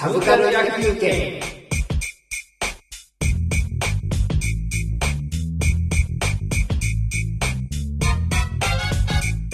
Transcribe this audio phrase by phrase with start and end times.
[0.00, 1.42] サブカル野球券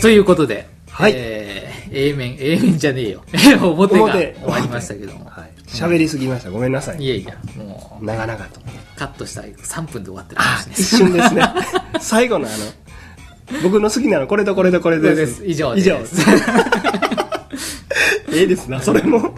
[0.00, 3.24] ということで、はいえー、A 面、A 面じゃねえよ。
[3.60, 5.24] 表が表終わりましたけども。
[5.24, 5.52] はい。
[5.66, 6.50] 喋りすぎました。
[6.52, 7.02] ごめんなさい。
[7.02, 8.60] いやいや、も長々と。
[8.60, 8.62] う、
[8.94, 11.42] カットしたら3分で終わってるかもしれない一瞬ですね。
[12.00, 12.50] 最後のあ
[13.52, 15.26] の、僕の好きなのこれとこれとこれで。
[15.26, 15.98] す以上です以上。
[18.32, 19.34] ええですな、それも。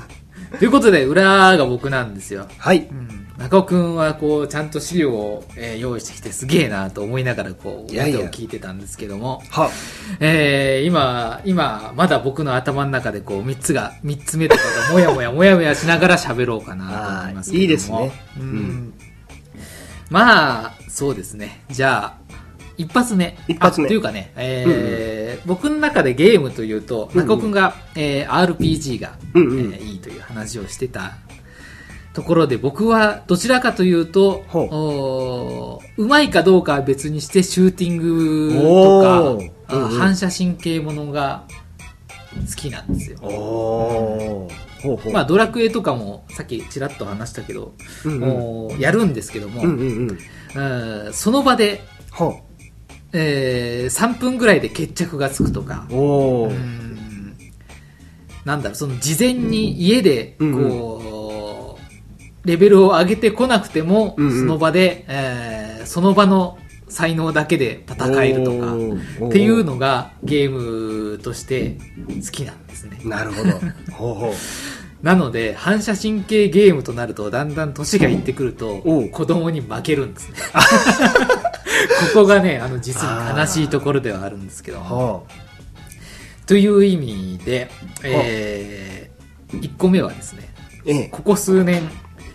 [0.59, 2.47] ということで、裏が僕なんですよ。
[2.59, 2.89] はい。
[2.91, 9.71] うん中尾くんはこう、ちゃんと資料を、えー用意してきてすげえなと思いながらこう、いやいや表を聞いてたんですけども、は、
[10.19, 17.63] えー、今、今、まだ僕の頭の中でこう、三つが、三つ目とかがもやもやもやもやしながら喋ろうかなと思いますけども。
[17.63, 18.95] いいですねううんん。
[20.11, 21.63] まあ、そうですね。
[21.71, 22.28] じゃあ、
[22.79, 23.37] 一発目。
[23.49, 31.19] 一発目あというかね、えー僕の中でゲームというと、うんうん中尾くんが、えー RPG が、うんうんえーいいという話をしてた
[32.13, 39.21] ところで、僕はどちらかというと、ほうおーうまいかどうかは別にして、シューティングとか、あ
[39.77, 41.45] うんうん反射神経ものが
[42.49, 43.19] 好きなんですよ。
[43.23, 44.83] おー。
[44.83, 45.13] ほうほう。
[45.13, 47.75] まあ、ドラクエとかも、さっきちらっと話したけど、
[48.05, 50.19] うんうんもうやるんですけども、うんうん
[50.55, 51.07] うん。
[51.07, 52.41] うんその場で、ほ
[53.13, 55.95] えー3分ぐらいで決着がつくとか、う。
[55.95, 56.53] お
[58.45, 61.79] なんだろう、その事前に家で、うんうんこ
[62.45, 68.75] う、レベルを上げてこなくても、うんうんその場で、えーその場の才能だけで戦えるとか、
[69.29, 71.77] っていうのがゲームとして
[72.09, 72.99] 好きなんですね。
[73.05, 73.51] なるほど。
[73.93, 74.33] ほうほう。
[75.03, 80.37] なので、反射神経ゲームとなると、だんだん年がいってくると子供に負けるんですね。
[82.13, 85.15] ここがね、あの、実に悲しいところではあるんですけども。
[85.15, 85.49] は
[86.47, 87.71] という意味で、
[88.03, 90.49] えー、1個目はですね、
[90.87, 91.09] ええ。
[91.09, 91.83] ここ数年、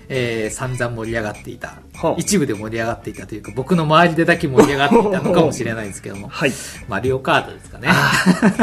[0.08, 6.52] えー、散々盛り上がっていたは、一部で盛り上がっていたというか、僕の周りでだけ盛り上がっていたのかもしれないですけども、はい。
[6.88, 7.90] マリオカートですかね。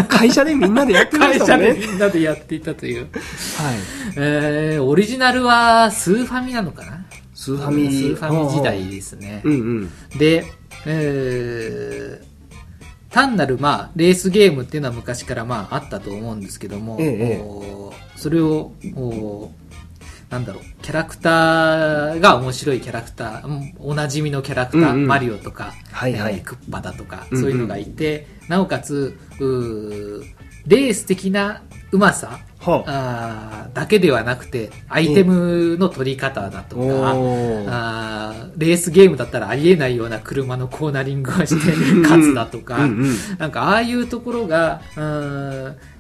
[0.09, 1.75] 会社でみんなでやってま会したね。
[1.75, 3.01] 社でみんなでやっていたという。
[3.01, 3.09] はい。
[4.17, 7.05] えー、オリジナルはスーファミなのかな？
[7.35, 7.91] スーファミ。
[7.91, 9.41] スーファミ時代ですね。
[9.45, 9.57] うんう
[10.17, 10.19] ん。
[10.19, 10.45] で、
[10.87, 12.31] えー
[13.11, 19.51] 単なる、まあ、レースゲームっていうのは昔から、まあ、あったと思うんですけども、ええそれを、お
[20.31, 25.07] なんだろう、キャラクターが面白いキャラクター、うんおなじみのキャラクター、うんうん。
[25.09, 26.35] マリオとか、はいはい。
[26.35, 27.43] えークッパだとか、うんうん。
[27.43, 37.69] そういうのがいて、なおかつ、レース的なうまさ、はあーだけではなくて、アイテムの取り方だとか、おー。
[37.69, 43.15] あーレースゲームだったらありえないような車のコーナリングをして勝つだとか、うんうん。
[43.39, 44.83] なんかああいうところが、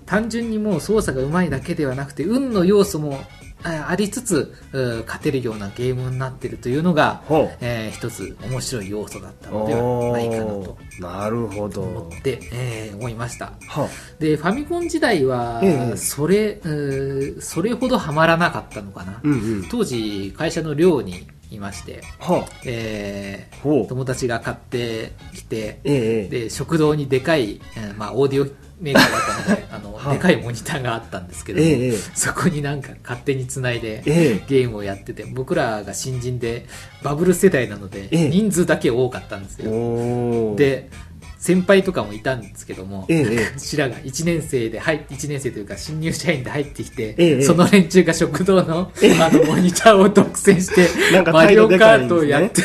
[0.05, 3.21] 単純にもう操作が上手いだけではなくて、運の要素も
[3.63, 4.55] あありつつ、
[5.07, 7.23] 勝てるようなゲームになってるというのが。
[7.61, 12.09] えー一つ面白い要素だったのではないかなとなるほど思。
[12.09, 13.53] って、えー思いました。
[13.67, 13.89] は
[14.19, 16.61] で、ファミコン時代はええ、それ、
[17.41, 19.21] それほどハマらなかったのかな。
[19.23, 19.69] うんうん。
[19.71, 23.87] 当時、会社の寮にいまして、はえー。
[23.89, 26.41] 友達が買ってきて、ええ。
[26.45, 30.17] で、食堂にでかい、えーまあ、オーディオメーカーだったので、あの、はい。
[30.17, 31.93] でかいモニターがあったんですけど、ええええ。
[32.15, 34.45] そこになんか勝手につないで、ええ。
[34.49, 36.67] ゲームをやってて、僕らが新人で、
[37.03, 38.29] バブル世代なので、ええ。
[38.31, 40.57] 人数だけ多かったんですよ。
[40.57, 40.91] で、
[41.41, 50.89] 先輩とかもいたんですけども、ええが1年生で入って、1年生というか新入社員で入ってきて、ええその連中が食堂の、あの、モニターを独占して、
[51.33, 52.63] マリオカートをやって、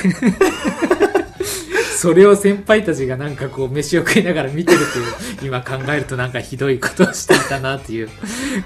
[1.96, 4.80] それを先輩たちがなんかこう飯を食いながら見てる
[5.40, 8.10] という、今考えるとなんかひどいことをしていたなという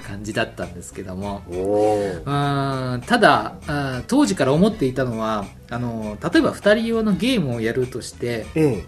[0.06, 2.96] 感じだったんですけども、うー。
[2.96, 3.54] んただ、
[4.08, 8.84] 当時から思っていたのは、あの、例えば二人用のゲームをやるとして、ええ。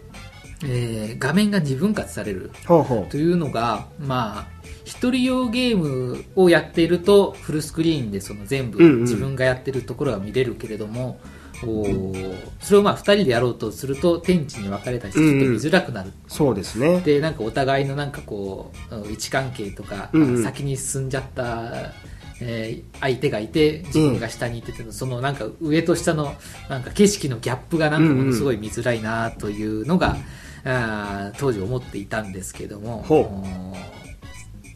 [0.64, 9.00] えー画面が二分割されるというのが、まあ、一人用ゲームをやっていると、フルスクリーンでその全部うんうん。
[9.02, 11.20] 自分がやってるところは見れるけれども、
[11.64, 16.10] おーそれをまあ二人でやろうとすると天地に分かれたりしてちょっと見づらくなる。
[16.10, 16.12] う。
[16.28, 17.00] そうですね。
[17.00, 21.92] で、なんかお互いのなんかこう、位置関係とか、うんうん先に進んじゃった、
[22.40, 26.34] えー相手がいて、自分が下にいてて、そのなんか上と下の
[26.68, 30.16] なんか景色のギャップがなんかものすごい見づらいなというのが、
[30.64, 33.04] あー当時思っていたんですけども、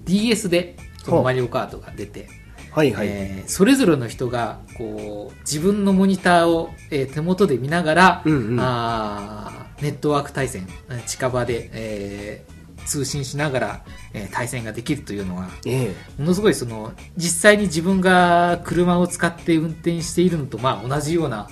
[0.05, 0.77] DS で
[1.23, 2.29] マリオカートが出て、
[2.76, 3.06] はいはい。
[3.08, 8.61] えーそれぞれの人がこう自分のモニターを、えー手元で見ながら、うんうん。
[8.61, 21.49] あーネットワーク対戦えー近場で、えー通信しながら、えー対戦ができるというのは、えものすごいその、実際に自分が車を使って運転しているのと、まあ同じような、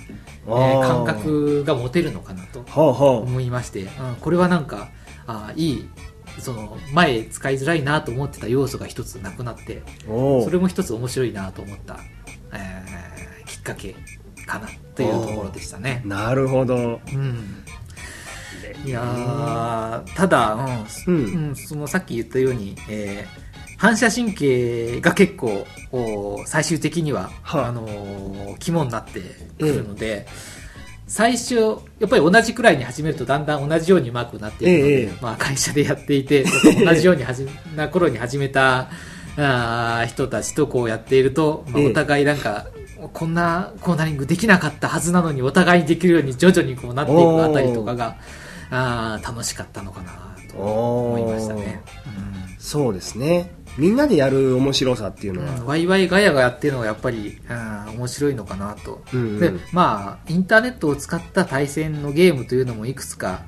[0.47, 0.87] えーあー。
[0.87, 2.63] 感覚が持てるのかなと
[3.21, 3.89] 思いまして、うん、
[4.21, 4.89] これはなんか、
[5.27, 5.89] あーいい、
[6.39, 11.99] その、前使いづらいなと思ってた要素が一つなくなって、それも一つ面白いなと思った、
[12.53, 13.95] えーきっかけ
[14.47, 16.01] かなというところでしたね。
[16.05, 16.99] なるほど。
[17.13, 17.63] うん。
[18.85, 20.53] いやーただ、
[21.07, 23.45] ううんん、うんそのさっき言ったように、えー
[23.77, 29.19] 反射神経が結構、お最終的には、はいあのー肝になって
[29.59, 30.25] くるので、
[31.15, 31.55] 最初、
[31.97, 35.13] やっぱり同じくらいに始めるとだんだん同じようにうまくなっていくので、ええ。
[35.21, 36.43] まあ会社でやっていて、
[36.83, 38.89] 同じようには じな頃に始めた
[39.37, 41.87] あー人たちとこうやっていると、まあ、ええ。
[41.91, 42.65] お互いなんか、
[43.13, 48.17] こんなコーナリングできなかったはずなのにお互いにできるように徐々にこうなっていくあたりとかが、
[48.69, 51.81] あー楽しかったのかなと思いましたね。
[52.59, 53.51] そうですね。
[53.77, 55.65] みんなでやる面白さっていうのうんは。
[55.65, 59.03] ワイワイガヤがやってるのがやっぱり、うん面白いのかなと。
[59.13, 63.43] うんうんで、まあ、インターネットを使った対戦のゲームというのもいくつか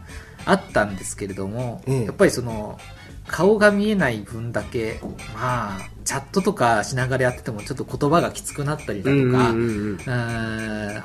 [0.46, 2.80] あったんですけれども、ええやっぱりその、
[3.28, 5.00] 顔が見えない分だけ、
[5.36, 9.98] まあ、チャットとかしながらやっててもちょっと言葉がきつくなったりだとか、うん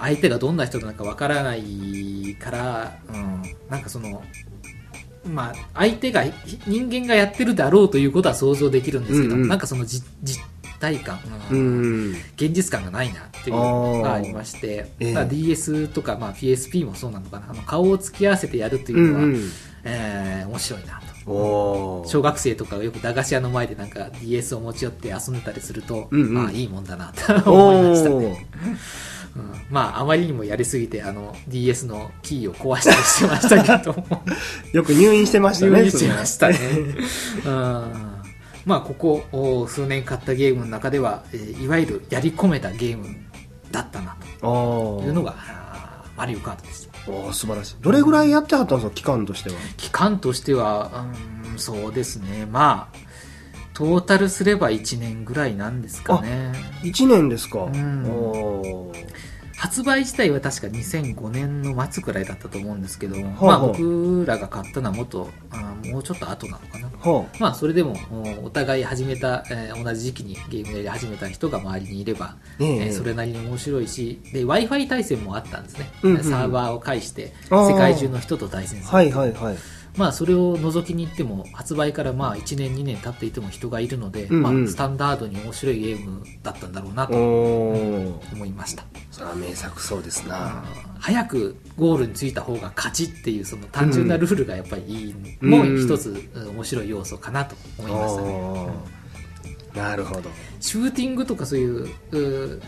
[0.01, 4.23] 相手がどんな人なのかわからないから、うん、なんかその、
[5.25, 10.43] まあ、相手が、ひ人間がやってるだろうということは想像できるんですけど、うんうんなんかその実実
[10.81, 11.21] 体感、
[11.51, 12.15] ううんん。
[12.37, 19.51] 現実感がないなっていうのがありまして、ええまあ DS とか、まあ、PSP もそうなのかな、あの顔を突き合わせてやるというのは、うんうん。
[19.85, 22.05] えー面白いなと。
[22.07, 28.47] 小学生とかがよく駄菓子屋の前でなんか DS を持ち寄って遊んでたりすると、うんうんああ、いいもんだなと思いましたね。
[29.35, 34.23] うんまあ、あまりにもやりすぎて、あの、DS のキーを壊したりしてましたけども、
[34.73, 35.73] よく入院してましたね。
[35.73, 36.59] 入院しましたね。
[37.47, 38.13] うん
[38.65, 43.07] まあ、ここお数年買ったゲームの中では、えーいわゆるやり込めたゲーム
[43.71, 45.35] だったなおというのが、
[46.17, 47.11] マリオカートでした。
[47.11, 47.77] おー素晴らしい。
[47.81, 49.57] どれぐらいやってはったんですか、期間としては？
[49.79, 51.07] 期間としては、
[51.53, 52.47] うん、そうですね。
[52.51, 52.97] まあ、
[53.83, 56.53] トータルすれば1年ぐらいなんですかね。
[56.83, 57.59] 1年ですか。
[57.59, 59.07] んおー
[59.57, 66.89] 発売自体は確か2005年の末くらいだったと思うんですけど、あまあはあ僕らが買ったのはもっと、あーもうちょっと後なのかな。
[66.89, 75.91] はまあそれでもおお互い始めた、えー同じ時期にゲームやり始めた人が周りにいれば、えええーそれなりに面白いし、で、Wi-Fi 対戦もあったんですね。
[76.03, 79.03] うんうんうんサーバーを介して世界中の人と対戦すあ。
[79.03, 79.11] る。
[79.13, 79.57] はいはいはい。
[79.97, 88.85] まあそれを覗きに行っても発売からまあ1年2年経っていても人がいるので、うんうんまあスタンダードに面白いゲームだったんだろうなと思いました。
[89.11, 90.65] それは名作そうですな。
[90.99, 98.29] 早くゴールに着いた方が勝ちっていうその単純なルールがやっぱりいいうんもう一つうん面白い要素かなと思いましたね。
[98.31, 99.03] おー
[99.75, 100.31] なるほど。
[100.61, 102.61] シューティングとかそういう、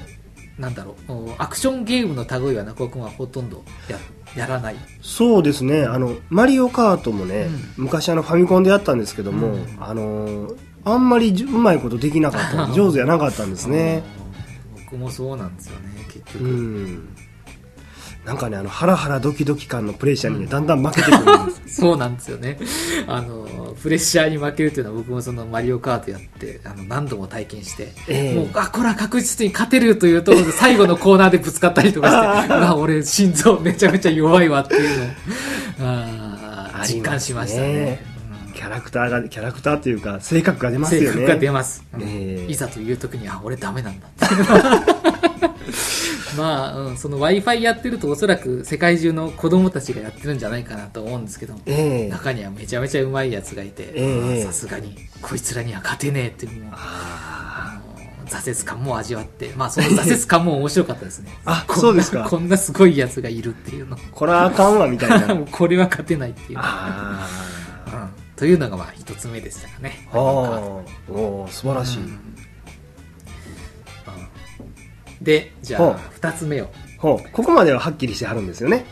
[0.58, 3.98] なんだろう、おアクションゲームの類は中尾君はほとんどや
[4.36, 4.76] やらない。
[5.02, 5.84] そうですね。
[5.84, 10.56] あの、マリオカートもね、昔あのファミコンでやったんですけども、うんあのー
[10.86, 14.02] あんまりうまいことできなかった 上手じゃなかったんですね。
[14.76, 14.84] うん。
[14.84, 16.44] 僕もそうなんですよね、結う局。
[16.44, 17.08] ん。
[18.24, 21.76] なんかね、あの、ハラハラドキドキ感のプレッシャーにね、だんだん負けてくるんです。
[21.80, 22.58] そうなんですよね。
[23.06, 23.46] あの、
[23.82, 32.08] プレッシャーに負けるというのは僕もそのマリオカートやって、あの、何度も体験して、ええもう、あ、これは確実に勝てるというところで 最後のコーナーでぶつかったりとか
[32.42, 35.08] して、 うわ、俺心臓めちゃめちゃ弱いわっていうのを、
[35.80, 38.13] あーあ実感しましたね。
[38.54, 41.06] うんキャラクターが、キャラクターっていうか、性格が出ますよね。
[41.08, 42.02] 性格が出ます、うん。
[42.02, 44.24] ええいざという時にあ俺ダメなんだって。
[46.36, 56.72] まあ、うん、その w i f i やってるとおそらく世界中の子供たちがやってるんじゃないかなと思うんですけどええ中にはめちゃめちゃうまいやつがいてええさすがにこいつらには勝てねえっていうの
[58.26, 61.30] 挫折感も味わってまあその挫折感も面白かったですね。
[61.44, 62.26] あそうですか。
[62.28, 63.96] こんなすごいやつがいるっていうの。
[63.96, 65.36] ーこれはあかんわ、みたいな。
[65.50, 66.58] これは勝てないっていう
[68.36, 70.18] というのがまあ一つ目でしたかねあ。
[70.18, 72.02] おおー素晴らしい。
[72.02, 72.34] うん
[75.22, 77.30] でじゃあ二つ目を、ほう。
[77.32, 78.84] ここまでははっきりしてはるんですよね。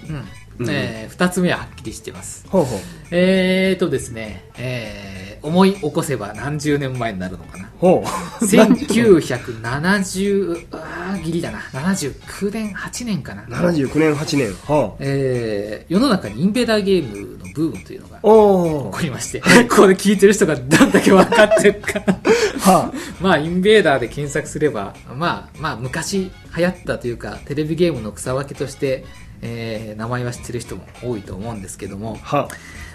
[0.59, 2.79] うんえー二つ目ははっきりしてますほうほう。
[3.11, 7.69] えーとですね、えー思い起こせば何十年前になるのかな。
[7.81, 8.09] ほう。
[8.47, 11.59] 1970あーギリだな。
[11.73, 13.43] 79年8年かな。
[13.45, 14.53] 79年、8年。
[14.69, 18.97] はえー世の中にインベーダーゲームのブームというのが起こ。
[19.03, 19.47] りまして、こ
[19.89, 22.01] れ聞いてる人がどんだけ分かってるか
[22.61, 29.05] は まあ、インベーダーで検索すれば、まあ、まあ、昔流行ったというか、テレビゲームの草分けとして、
[29.43, 32.49] えー名前は知ってる人も多いと思うんですけども、は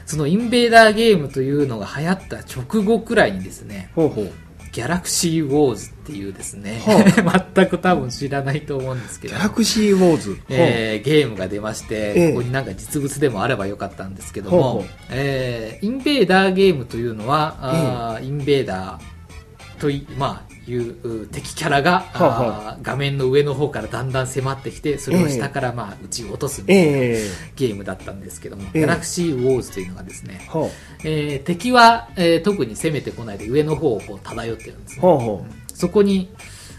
[0.08, 4.32] そのインベーダーゲームというのが流行った直後くらいにですね、ほうほう。
[4.72, 9.34] ギャラクシーウォーズっていうですね、は 全く多分知らないと思うんですけど。
[9.34, 10.38] ギャ、ラクシーウォーズ。
[10.50, 12.30] えーゲームが出まして、ええ。
[12.30, 22.78] ここになんか実物でもあればよかったんですけどもえーインベーダーゲームというのは、あーインベーダーとい,、まあ、いうう敵キャラが、はあはあ。
[22.78, 27.30] ー画面の上の方からだんだん迫ってきて、それを下からまあ撃ち落とすみたいなええ。
[27.56, 28.80] ゲームだったんですけども、ええ。
[28.80, 30.70] ギャラクシーウォーズというのがですね、ほう。
[31.04, 35.02] えー敵は、えー特に攻めてこないで上の方をこう漂ってるんですね。
[35.02, 36.30] ほうほそこに、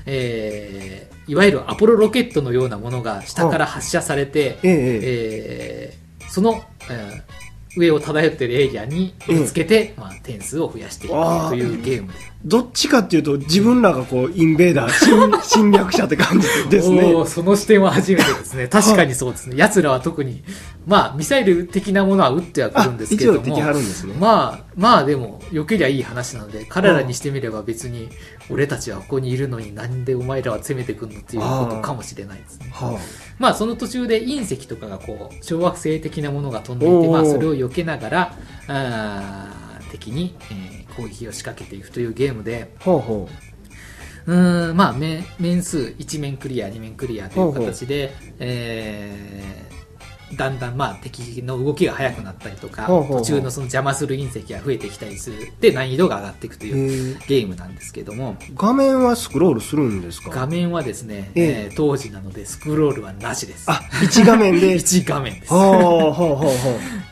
[0.07, 5.01] えーいわゆるアポロロケットのようなものが下から発射されて、ええ。
[5.03, 7.38] えーその、えー
[7.79, 12.33] 上を漂っているエイリアンにぶつけて、まあ、点数を増やしていくというゲームです。
[12.45, 14.93] どっちかっていうと、自分らがこう、インベーダー、
[15.43, 17.13] 侵侵略者って感じですね。
[17.27, 18.69] その視点は初めてですね。
[18.69, 19.57] 確かにそうですね。
[19.57, 20.43] 奴らは特に、
[20.87, 23.63] まあ、ミサイル的なものは撃ってはくるんですけれども、ね
[24.21, 28.09] まあ、まあでも、避けりゃいい話なので、彼らにしてみれば別に、
[28.51, 32.71] 俺たちはここにいるのになんでお前らは攻めてくんのっていうことかもしれないですね。
[32.73, 32.99] は
[33.39, 38.35] まあその途中で隕石とかがこう小惑星的なものが飛んでいて、まあ、それを避けながら
[38.67, 43.29] あー敵に、えー攻撃を仕掛けていくというゲームであ、ほうほ
[44.27, 49.68] うーんまあ面面数1面クリア2面クリアという形で、えー
[50.37, 56.69] だんだんまあ敵の動きが速くなったりとか途中のその邪魔する隕石が増えてきたりするで難易度が上がっていくとう。
[56.69, 60.31] いうゲームなんですけども画面はスクロールするんですか？
[60.31, 64.75] 画面はですね、えええー当時なのでスクロールはなしですあ、1画面で？
[64.77, 66.53] 1画面ですはあ、ほうほうほう。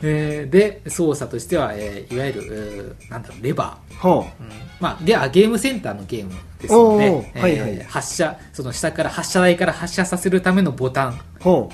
[0.03, 4.07] えーで、操作としては、えーいわゆる、えーなんだろう、レバー。
[4.07, 4.47] はうん
[4.79, 6.31] まあ、では、ゲームセンターのゲーム
[6.61, 7.05] ですので、
[7.39, 11.67] はいはいえー発射、その下から発射台から発射させるためのボタンあ。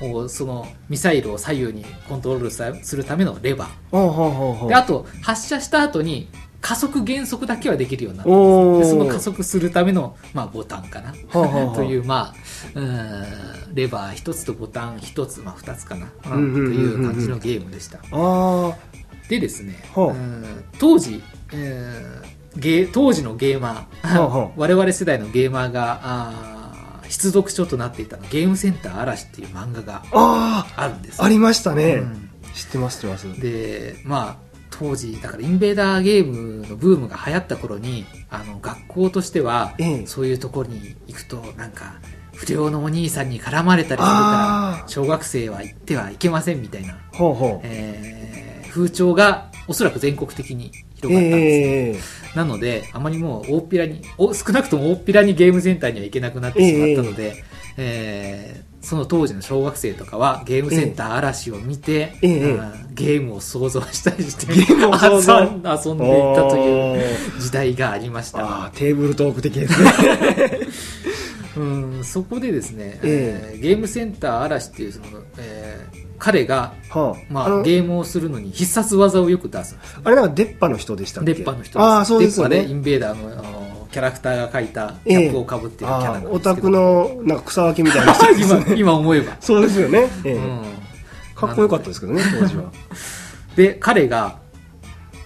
[0.00, 0.10] ほう。
[0.10, 4.66] と、おそのミサイルを左右にコントロールさするためのレバー。
[4.66, 6.28] うで、あと、発射した後に
[6.60, 11.12] 加速減速だけはできるようになっておーでその加速するための、まあ、ボタンかな。
[11.74, 12.34] という、ま
[12.74, 16.06] あ、うレバー一つとボタン一つ、まあ、二つかな。
[16.36, 17.98] うんという感じのゲームでした。
[18.12, 18.76] あ
[19.28, 19.76] でですね、
[20.78, 26.59] 当時、えーゲー当時のゲーマー、 我々世代のゲーマーがあー
[27.10, 30.88] 必読書となっていたのゲームセンター嵐っていう漫画があ。
[30.88, 31.94] るんですあ、ありましたね。
[31.96, 33.40] うん知ってます、知ってます。
[33.40, 34.36] でまあ
[34.70, 41.94] 当時だからインベーダーゲームのブームが流行った頃にあの学校としては、ええそういうところに行くとなんか
[42.34, 47.60] 不良のお兄さんに絡まれたりするから小学生は行ってはいけませんみたいなほうほう。
[47.64, 48.20] えー
[48.70, 50.70] 風潮がおそらく全国的に
[51.08, 57.42] 広がったんですね、ええなのであまりもう大っぴらにお少なくとも大っぴらにゲームセンターには行けなくなってしまったので、
[57.76, 65.38] えーその当時の小学生とかはゲームセンター嵐を見て、えーゲームを想像したりしてゲームを想像。
[65.40, 68.64] 遊んでいったという時代がありましあた。
[68.66, 69.88] あ、テーブルトーク的ですね。
[71.58, 71.60] う
[72.00, 73.50] んそこでですね、え。
[73.52, 77.22] えーゲームセンター嵐っていうその、えー彼が、はあ。
[77.32, 79.74] まあ、あの、ゲームをするのに必殺技をよく出す。
[79.74, 81.34] んですあれなんか、出っ歯の人でしたっけ？
[81.34, 82.80] 出っ歯の人ああ、そうですよ出っ歯でイね。
[82.80, 88.64] ンベーダーのあのキャラクターが描いたキャップをかぶってるキャラなんですけど、ああオタクの、なんか草分けみたいな人ですね。
[88.70, 90.08] 今今思えば、そうですよね。
[90.24, 90.34] ええ。
[90.34, 90.62] うん。
[91.34, 92.64] かっこよかったですけどね、当時は。
[93.56, 94.36] で彼が、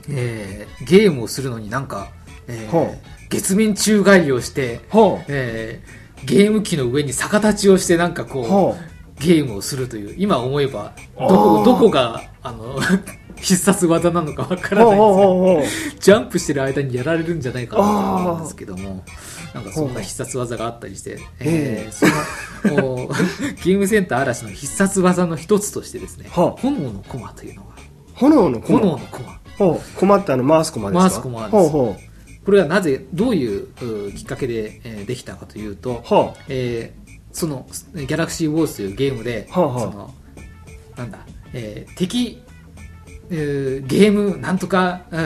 [0.09, 2.09] えーゲームをするのになんか、
[2.47, 2.95] えーほ
[3.31, 5.25] 月面宙返りをして、ほう。
[5.29, 8.77] えーゲーム機の上に逆立ちをしてなんかこう、ほ
[9.25, 12.79] ゲームをするという今思えばどあこーどこがあの
[13.37, 14.79] 必殺技なのかわかう。
[14.79, 16.01] らないんですけど。
[16.01, 19.03] ジャンプしてる間にやられるんじゃないかなと思うんですけども、
[19.53, 21.93] なんかそんな必殺技があったりして、ええー
[22.63, 23.09] その、お
[23.65, 27.69] ゲームセンター嵐の必殺技の一つとしてですね、はあ炎のコマというのが、
[28.15, 28.79] 炎の駒？
[28.79, 29.41] 炎のコマ。
[29.59, 29.99] ほう。
[29.99, 31.01] 駒ってあの、回す駒ですか？
[31.03, 31.97] 回す駒ですほうほ
[32.47, 33.67] これはなぜ、どういう
[34.09, 36.15] うきっかけで、えーできたかというと、う。
[36.15, 37.04] はえー
[37.35, 40.15] その、ギャラクシーウォーズというゲームで、はあはあその、
[40.97, 41.19] なんだ、
[41.53, 42.41] えー敵、
[43.31, 45.17] えーゲームなんとか、え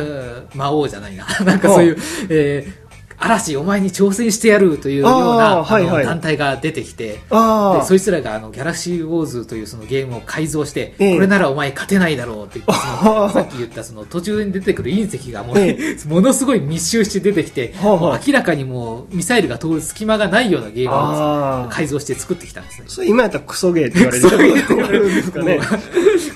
[0.50, 1.26] ー魔王じゃないな。
[1.44, 1.96] なんかそういう、
[2.30, 2.87] えー
[3.20, 5.64] 嵐お前に挑戦してやるというような
[6.04, 7.08] 団体が出てきて。
[7.08, 21.68] でそいつらがあのギャラクシーウォーズというそのゲームを改造して、ええこれならお前勝てないだろうってさっき言ったその途中に出てくる隕石がもう、え ものすごい密集して出てきて、明らかにもうミサイルが通る隙間がないようなゲームを。
[21.70, 22.84] 改造して作ってきたんですね。
[22.88, 25.10] それ今やったらクソゲーって言われる。
[25.10, 25.60] んですかね。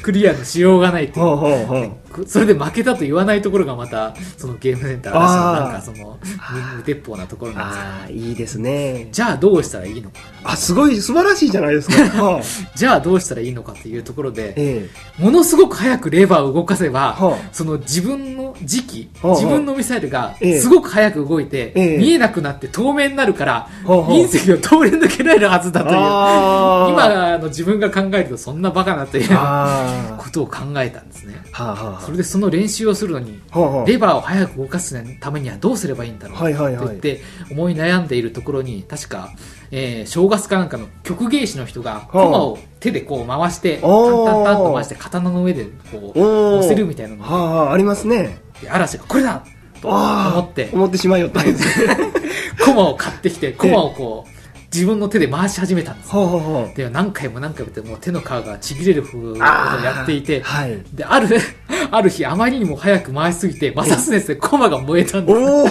[0.03, 1.93] クリアのしようがないっていう
[2.27, 5.65] それで負けたと言わないところがまたそのゲームセンター私のあー。
[5.65, 6.19] なんかその
[6.73, 9.09] 無無鉄砲なところなんですけどああいいですね。
[9.13, 11.95] じゃあどうしたらいいのかあすごい素晴らしいじゃないですか。
[12.23, 12.43] はあ。
[12.77, 14.89] じゃあどうしたらいいのかというところでえ
[15.19, 17.49] ものすごく早くレバーを動かせば、はあ。
[17.53, 20.61] その自分の時期、はあ自分のミサイルがええ。
[20.61, 21.99] すごく早く動いて、ええ。
[21.99, 24.09] 見えなくなって透明になるから、はあはあ。
[24.11, 25.97] 隕石を通り抜けられるはずだという、
[26.93, 31.43] 今の自分が考えるとそんなバカなというあことを考えたんですね。
[31.53, 33.41] あはあはあそれでその練習をするのに、
[33.87, 36.87] レバーを早く動かすためにはどうすればいいんだろうとはいはいはい。
[36.87, 39.31] 言って思い悩んでいるところに、確か、
[39.71, 43.91] えー正月かなんかの曲芸師の人が、コマを手でこう回して、タン
[44.27, 46.57] タンタンと回して刀の上でこう、おー。
[46.57, 48.39] 乗せるみたいなのはありますね。
[48.61, 49.43] で嵐がこれだ
[49.81, 51.97] と思って、思ってしまいよったんですね。
[52.65, 54.42] コマを買ってきて、コマをこう、
[54.73, 56.11] 自分の手で回し始めたんです。
[56.15, 61.29] はあはあはあで、何回も何回もやって、もう手の皮がちぎれるほどあーやっていて、はいで、ある、
[61.91, 65.39] ある日あまりにも早く回しすぎて、摩擦熱でコマが燃えたんです。
[65.39, 65.67] おお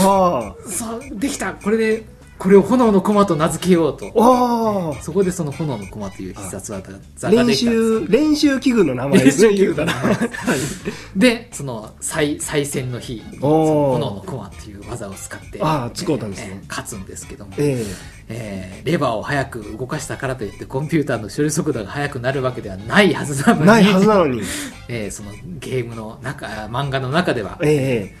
[0.00, 2.04] は そう、できたこれで、
[2.38, 4.12] これを炎の駒と名付けようと。
[4.16, 7.54] あわそこでその炎の駒という必殺技があ練。
[7.54, 9.94] 習練習器具の名前ですね言うたら。
[11.16, 16.60] で、その、再、再戦の日炎の駒っていう技を使って、あー使うたんですね。
[16.62, 17.84] えー勝つんですけども、え
[18.28, 24.40] えーレバーを早く動かしたからといって、コンピューターの処理速度が速くなるわけではないはずなのに、えないはずなのに。
[24.88, 28.14] えーそのゲームの中、漫画の中では、え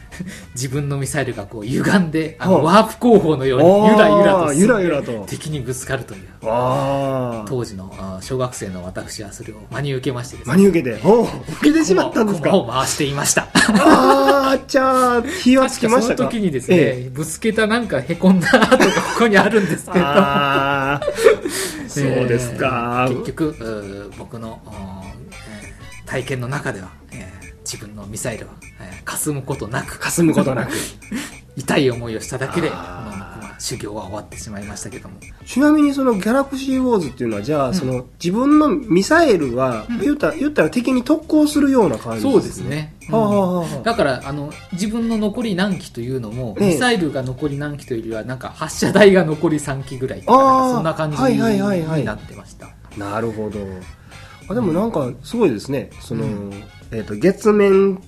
[0.54, 5.24] 自分のミサイルがこう歪んで、あの、はワープ工法のようにゆらゆらとゆらゆらと。
[5.26, 6.20] 敵にぶつかるという。
[7.46, 11.00] 当時の小学生の私はそれを真に受けましてです真に受けて。
[11.04, 11.28] おお受
[11.62, 12.50] けてしまったんですか？
[12.50, 13.42] 駒を回していました。
[13.44, 16.24] ああじゃあ火はつき確かそましたか？
[16.24, 19.97] の時にですね、えぶつけたなんかへこんだ跡がここにあるんですけど、
[21.88, 24.88] そうですか、えー結局、僕の、えー
[26.06, 30.72] 体験の中では、えー自分のミサイルは、えー霞むことなく、霞むことなく。
[31.56, 32.70] 痛い思いをしただけで、
[33.58, 35.16] 修行は終わってしまいましたけども。
[35.44, 42.94] ちなみにそのギャラクシーウォーズっていうのはじゃあ、その自分のミサイルは、言ったら言ったら敵に特攻するような感じそうですね。
[42.94, 46.68] うんはあはだから、あの、自分の残り何機というのも、ええ。
[46.74, 52.66] ミサイルが残り何機というよりは、なんか発射台が残り3機ぐらいそんな感じになってました。
[52.66, 53.60] あなるほど。
[54.50, 55.90] あでもなんかすごいですね。
[56.00, 56.52] その、
[56.90, 58.02] えっ、と月面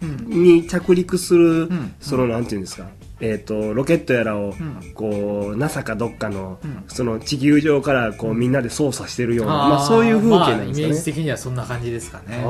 [0.00, 0.44] うん。
[0.44, 1.94] に着陸する、ん。
[2.00, 2.88] そのなんていうんですか
[3.20, 4.92] えっ、とロケットやらを、ん。
[4.94, 6.84] こう NASA かどっかの、うん。
[6.88, 12.44] その地球上からこうみんなで操作してるような、まあ、そういう風景なんですかね、まあイメージ的にはそんな感じですかね。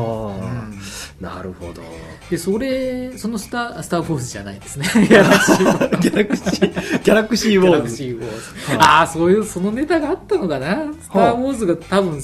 [1.21, 1.83] なるほど。
[2.31, 4.87] で、それ、そのスター、スター・ウォーズじゃないですね。
[5.09, 5.99] ギャラクシー。
[6.01, 7.03] ギャラクシー。
[7.03, 8.79] ギャラクシーウギャラォーズクシー・ウォーズ。
[8.79, 10.93] ああ、そういう、そのネタがあったのかな。
[11.03, 12.21] スター・ウォーズが多分、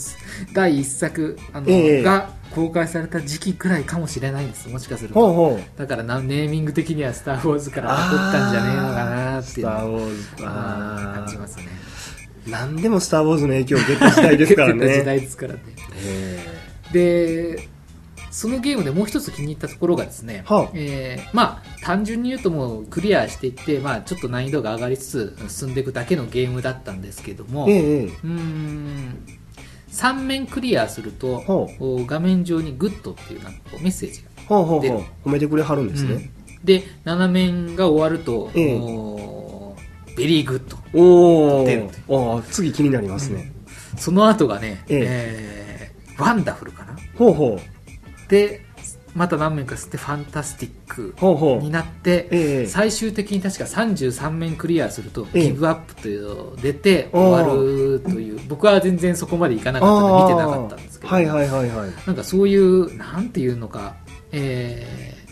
[0.53, 2.03] 第一作、あの、ええ。
[2.03, 4.69] が公開された時期くらいかもしれないんです。
[4.69, 5.15] もしかすると。
[5.15, 11.69] ほうほうだからな、ネーミング的にはスター・ウォーズからパクったんじゃねえのかなってスいうター・ウォーズうんあ感じますね。
[12.47, 15.61] ー何でもスター・ウォーズの影響を受けた時代ですから受けた時ね代ですからね。
[16.05, 16.39] え
[16.93, 17.69] で、
[18.31, 29.39] そのゲームでもう一つ気に入ったところがですね、はあえーまあ、単純に言うともうクリアしていって、まあ、ちょっと難易度が上がりつつ進んでいくだけのゲームだったんですけども、ー、ええええうーん、
[29.95, 31.43] 3面クリアすると
[32.07, 34.29] 画面上にグッドっていうなんかこうメッセージが。
[34.47, 35.29] ほうほうでほう。
[35.29, 36.31] 褒めてくれはるんですね、
[36.65, 38.81] で、7面が終わると、ええ。
[40.17, 40.77] ベリーグッド。
[40.93, 41.65] お
[42.37, 43.53] お次気になりますね、
[43.97, 46.15] その後がね、ええ。
[46.17, 46.97] ーワンダフルかな。
[47.17, 47.59] ほうほ
[48.29, 48.61] で、
[49.15, 52.67] また何面か吸ってファンタスティックになって、ええ。
[52.67, 55.43] 最終的に確か33面クリアすると、ええ。
[55.49, 60.03] ギブアップというのが出て終わるという、僕は全然そこまでいかなかった。
[60.03, 61.91] ので見てなかったんですけど、はいはいはいはい。
[62.07, 63.95] なんかそういう、なんていうのか、
[64.33, 65.25] えー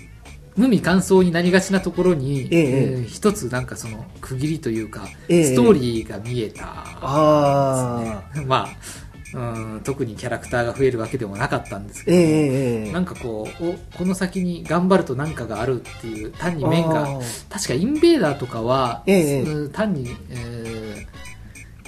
[0.54, 2.92] 無味乾燥になりがちなところに、ええ。
[2.92, 5.44] えー一つなんかその区切りというか、ええ。
[5.44, 8.68] ストーリーが見えた、ああ まあ、
[9.34, 12.24] うん、特にキャラクターが増えるわけでもなかったんですけど、ええ
[12.84, 12.92] ええ。
[12.92, 17.18] なんかこうおこの先に頑張ると何かがあるっていう単に面が
[17.48, 21.22] 確かインベーダーとかは、ええうん単に、えー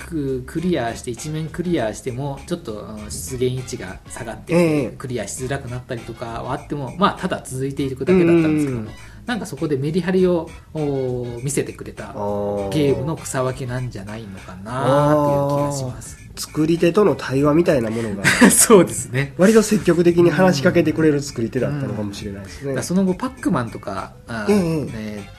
[0.06, 4.90] ククリアして一面クリアしてもちょっとうん出現位置が下がって、ええ。
[4.90, 8.90] クリアしづらくなったりとかはあってもまあただ続いていくだけだったんですけどもうん。
[9.26, 19.34] なんかそこでメリハリをお見せてくれたゲームの草分けなんじゃないのかなっていう気がします作り手との対話みたいなものが そうですね。
[19.38, 22.68] 割と積極的に話しかけてくれる作り手だったのかもしれないですね。
[22.68, 24.84] だからその後パックマンとか、あええ。
[24.84, 25.30] ね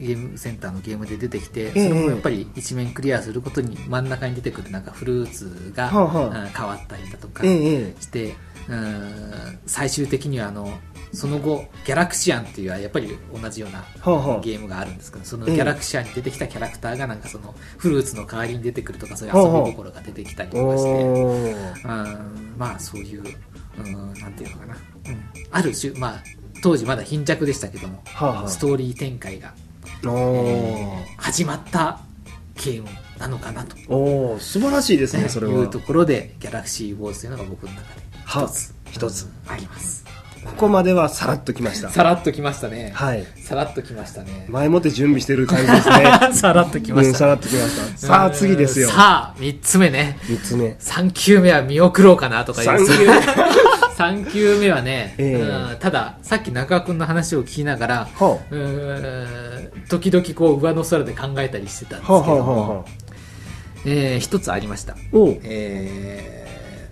[0.00, 1.88] ゲームセンターのゲームで出てきて、ええ。
[1.88, 6.50] それもやっぱり一面クリアすることに真ん中に出てくるなんかフルーツが、はあはあ。
[6.52, 8.02] あ変わったりだとかえええ。
[8.02, 8.34] して、
[8.68, 10.76] うん最終的にはあの
[11.12, 13.84] その後ギャラクシアンっていうやっぱり同じような
[14.40, 21.84] ゲームがあるんですけどそのええギャラクシアンに出てきたキャラクターがなんかそのフルーツの代わりに出てくるとかそういう遊び心が出てきたりとかして、
[22.56, 23.22] まあそういう、
[23.78, 26.22] うん、なんていうのかな、うん、ある種、まあ、
[26.62, 28.02] 当時まだ貧弱でしたけども、
[28.48, 29.52] ストーリー展開が、
[30.04, 32.00] おえー始まった
[32.56, 35.52] ゲームなのかなと、ーおー素晴らしいですねそれは。
[35.52, 38.74] いうところでギャラクシーウォーズというのが僕の中では一つ。
[38.90, 39.24] 一つ。
[39.24, 40.01] うんあります
[40.44, 41.88] ここまではさらっときました。
[41.90, 43.24] さらっときましたね、はい。
[43.36, 44.46] さらっときましたね。
[44.48, 46.04] 前もって準備してる感じですね。
[46.34, 48.06] さらっときまうん、した、さらっときました。
[48.06, 48.88] さあ次ですよ。
[48.88, 50.18] うんさあ3つ目ね。
[50.28, 50.76] 三つ目。
[50.80, 53.06] 3球目は見送ろうかなとか言う三球
[53.96, 55.42] 3 球目はね、ええ。
[55.42, 58.08] うんたださっき中川君の話を聞きながら
[59.88, 62.84] 時々こう上の空で考えたりしてたんですあけども、はあはあはあ
[63.84, 66.41] えー一つありました、えー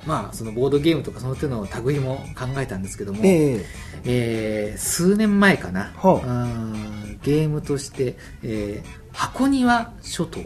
[0.06, 3.64] まあそのボードゲームとかその手の類も考えたんですけども、ええ。
[4.04, 6.30] えー数年前かな、はう。
[6.30, 10.40] んゲームとして、えー箱庭諸島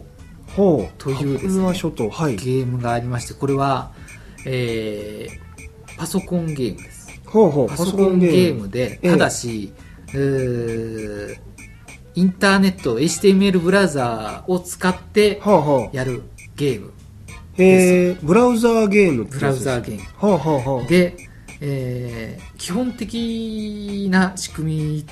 [0.99, 2.37] というですねはい。
[2.37, 3.93] ゲームがありましてこれは、
[4.47, 5.45] えー
[5.97, 7.21] パソコンゲームです。
[7.27, 9.11] ほうほうパソコンゲームで、ええ。
[9.11, 9.73] ただし、
[10.13, 11.37] えー
[12.17, 15.41] インターネット HTML ブラウザーを使って
[15.93, 16.23] やる
[16.55, 16.93] ゲーム
[17.57, 20.03] へえブラウザーゲームブラウザーゲーム。
[20.19, 20.87] はあはあはあ。
[20.87, 21.17] で、
[21.61, 25.07] えー基本的な仕組み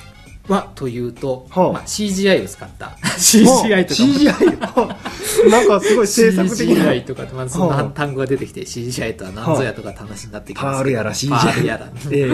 [0.48, 1.72] はというと、はあ。
[1.72, 2.96] まあ、CGI を使った。
[3.02, 4.02] CGI とか。
[4.02, 4.98] も CGI は
[5.46, 6.92] あなんかすごい制作的な。
[6.92, 7.82] CGI とかまずそんはあ。
[7.84, 11.86] な単語が出てきて CGI とは何ぞやとかって話になってきますけどパールやら CGI パールやら。
[12.10, 12.32] ええ。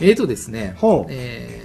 [0.00, 1.06] えーとですね、はあ。
[1.10, 1.64] えー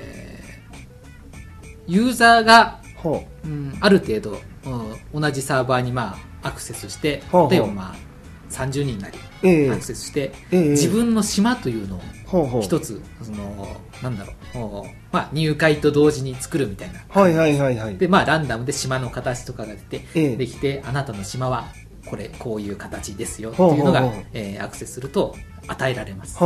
[1.89, 4.39] ユーザーが、はうん、ある程度、
[5.13, 7.95] うん同じサーバーに、まあ、アクセスして例えば、まあ、
[8.49, 9.17] 30人なり
[9.69, 10.69] アクセスして、ええ。
[10.69, 12.62] 自分の島というのをほうほう。
[12.62, 17.97] 一つそのなんだろうおまあ、入会と同時に作るみたいなはいはいはいはい。
[17.97, 20.36] で、まあ、ランダムで島の形とかが出て、ええ。
[20.36, 21.67] できてあなたの島は
[22.06, 25.36] これこういう形ですよっていうのが、ほうほうほうえーアクセスすると
[25.67, 26.38] 与えられます。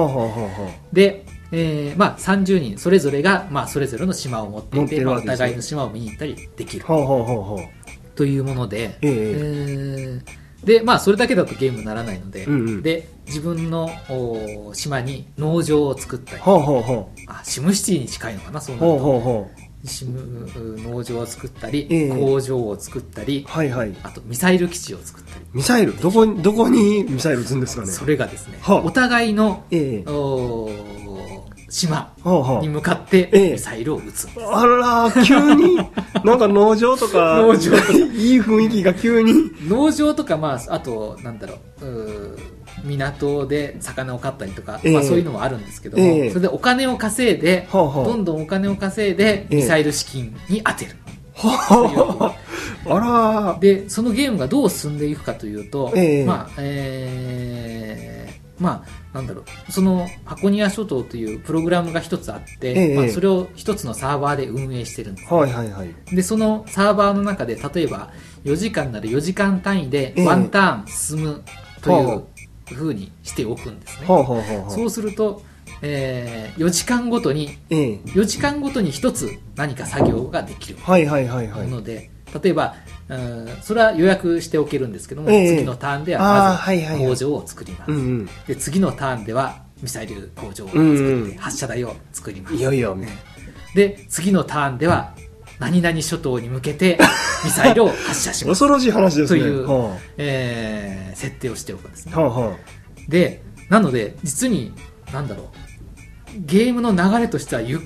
[0.91, 5.37] で、えーまあ、30人それぞれが、まあ、それぞれの島を持って持いててるわけですね。
[5.37, 6.85] 互いの島を見に行ったりできる。
[6.87, 7.82] あはあはあはあはあ
[8.15, 10.21] というもので、ええ。
[10.23, 12.81] ーでまあ、それだけだとゲームにならないので,、うんうん。
[12.81, 19.47] で自分のお島に農場を作ったりはあはあはあシムシティに近いのかなそうあなるとはあはあは
[19.83, 20.49] シム
[20.81, 22.09] 農場を作ったり、ええ。
[22.09, 23.93] 工場を作ったりあはいはい。
[24.03, 25.45] あとミサイル基地を作ったり。
[25.51, 25.99] ミサイル？
[25.99, 27.91] どこにどこにミサイル撃つんですかね？
[27.91, 28.83] それがですね、はあ。
[28.85, 30.09] お互いの、ええ。
[30.09, 30.69] お
[31.73, 32.13] 島
[32.61, 33.51] に向かってええ。
[33.53, 34.65] ミサイルを撃つ、ああ
[35.11, 35.75] ら急に？
[36.23, 37.75] なんか農場とか農場
[38.13, 39.33] いい雰囲気が急に。
[39.67, 41.85] 農場とか、まあ、あとなんだろう。
[41.85, 42.37] うー
[42.85, 44.93] 港で魚を飼ったりとか、ええ。
[44.93, 46.29] まあ、そういうのもあるんですけども、ええ。
[46.29, 49.55] それでお金を稼いで、はあはあどんどんお金を稼いでええ。
[49.55, 50.91] ミサイル資金に当てる、
[51.35, 52.35] は
[52.85, 52.99] ああ
[53.53, 53.57] ら。
[53.59, 56.25] でそのゲームがどう進んでいくかというと、ええ。
[56.25, 58.12] まあえー
[58.59, 66.15] まあなんだろうその箱庭諸島というプログラムが一つあって、ええまあ、それを一つのサーバーで運営してるんですはいはいはい。
[66.15, 68.11] でそのサーバーの中で例えば
[68.43, 70.25] 4時間なら4時間単位でええ。
[70.25, 71.43] ワンターン進む
[71.81, 75.41] といはうふうにしておくんですね、はあはあはあはあそうすると、
[75.81, 77.95] え4時間ごとにええ。
[78.05, 81.67] 4時間ごとに一つ何か作業ができるはいはいはいはい。
[81.67, 82.09] ので、
[82.41, 82.75] 例えば、
[83.09, 85.57] うんそれは予約しておけるんですけども、ええ。
[85.57, 87.15] 次のターンであーはまはいはいはい。
[87.15, 88.29] ず工場を作ります、うんうん。
[88.47, 91.35] で次のターンではミサイル工場を作って、うんうん。
[91.37, 92.55] 発射台を作ります。
[92.55, 92.97] いよいよ。
[93.75, 95.13] で次のターンでは
[95.59, 96.97] 何々諸島に向けて
[97.43, 99.39] ミサイルを発射します、恐ろしい話ですね。
[99.39, 102.13] というはえー設定をしておくんですね。
[102.15, 102.57] あはあは
[103.07, 104.73] でなので実に
[105.11, 105.47] なんだろう。
[106.35, 107.79] ゲームの流れとしてはゆっ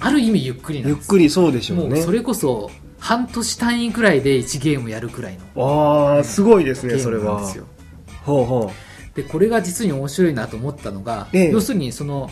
[0.00, 1.04] ある意味ゆっくりあなんです。
[1.04, 1.94] ゆっくりそうでしょうね。
[1.94, 2.70] もうそれこそ
[3.04, 7.38] 半年単位くらいで1ゲームやるくらいのああすごいですねそれは。
[8.24, 8.72] ほうほ
[9.14, 11.50] でこれが実に面白いなと思ったのが、ええ。
[11.50, 12.30] 要するにその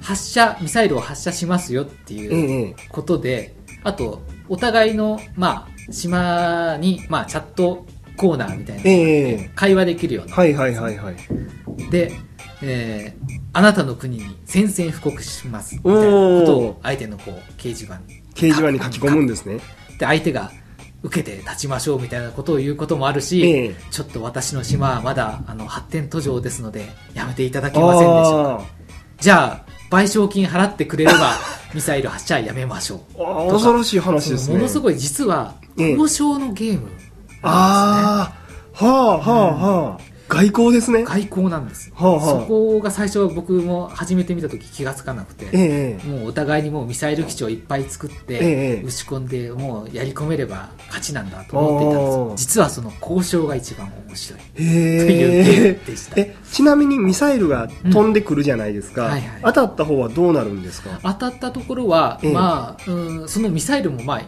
[0.00, 3.54] 発射ミサイルを発射しますよってういうええことで、
[3.84, 8.90] あとお互いの、まあ、島に、まあ、チャットコーナーみたいなえ
[9.44, 11.16] え会話できるような、はいはいはいはい。
[11.92, 12.10] で、
[12.62, 19.60] えーあなたの国に宣戦布告しますみたいなことを相手のこう掲示板に掲示板に書き込むんですね
[19.98, 20.50] で相手が
[21.02, 23.74] 受けて立ちましょうみたいなことを言うこともあるし、ええ。
[23.90, 28.62] ちょっと私の島はまだあの発展途上ですのでやめていただけませんでしょうか。
[28.62, 28.66] あ
[29.20, 31.32] じゃあ賠償金払ってくれれば
[31.74, 33.52] ミサイル発射やめましょう。
[33.52, 34.56] 恐ろしい話ですね。
[34.56, 35.90] ものすごい実はええ。
[35.90, 37.10] 交渉のゲームなんですね、
[37.42, 38.32] あ
[38.80, 39.44] あはあはあ
[39.92, 41.04] はあ外交ですね。
[41.04, 42.40] 外交なんです、はあはあ。
[42.40, 48.38] そこが最初は僕も初めて見た時気がつかなくて、ええもうお互いにもうミサイル基地をいっぱい作って、え
[48.80, 54.40] え打ち込んでもうやり込めれば勝ちなんだと思っていたんです実はその交渉が一番面白い。
[54.40, 56.20] へというゲーえムでした。
[56.20, 59.06] え、ちなみにミサイルが飛んでくるじゃないですか。
[59.06, 59.40] うんはいはい。
[59.42, 61.00] 当たった方はどうなるんですか？
[61.02, 62.32] 当たったところは、ええ。
[62.32, 64.22] まあ、うん、そのミサイルも、まあ、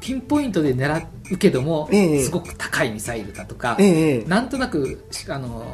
[0.00, 2.22] ピンポイントで狙うけども、ええ。
[2.24, 4.24] すごく高いミサイルだとか、ええ。
[4.24, 5.72] なんとなくあの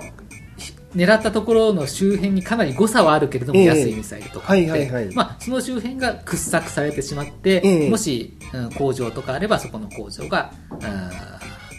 [0.58, 3.66] ひ狙ったところの周辺にかなり誤差はあるけれども、ええ。
[3.66, 5.14] 安いミサイルとかって、はいはいはい。
[5.14, 7.90] まあ、その周辺が掘削されてしまって、ええ。
[7.90, 11.35] もし、うん工場とかあればそこの工場が、うん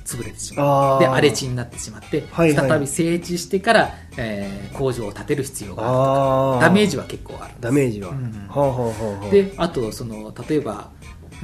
[0.07, 6.61] 潰れてしまうで荒れ地になってしまって、はいはい再び整地してから、えー工場を建てる必要があるああ。
[6.61, 8.09] ダメージは結構あるダメージは。
[8.09, 9.29] うんはあはあはあはあ。
[9.31, 10.91] であとその例えば、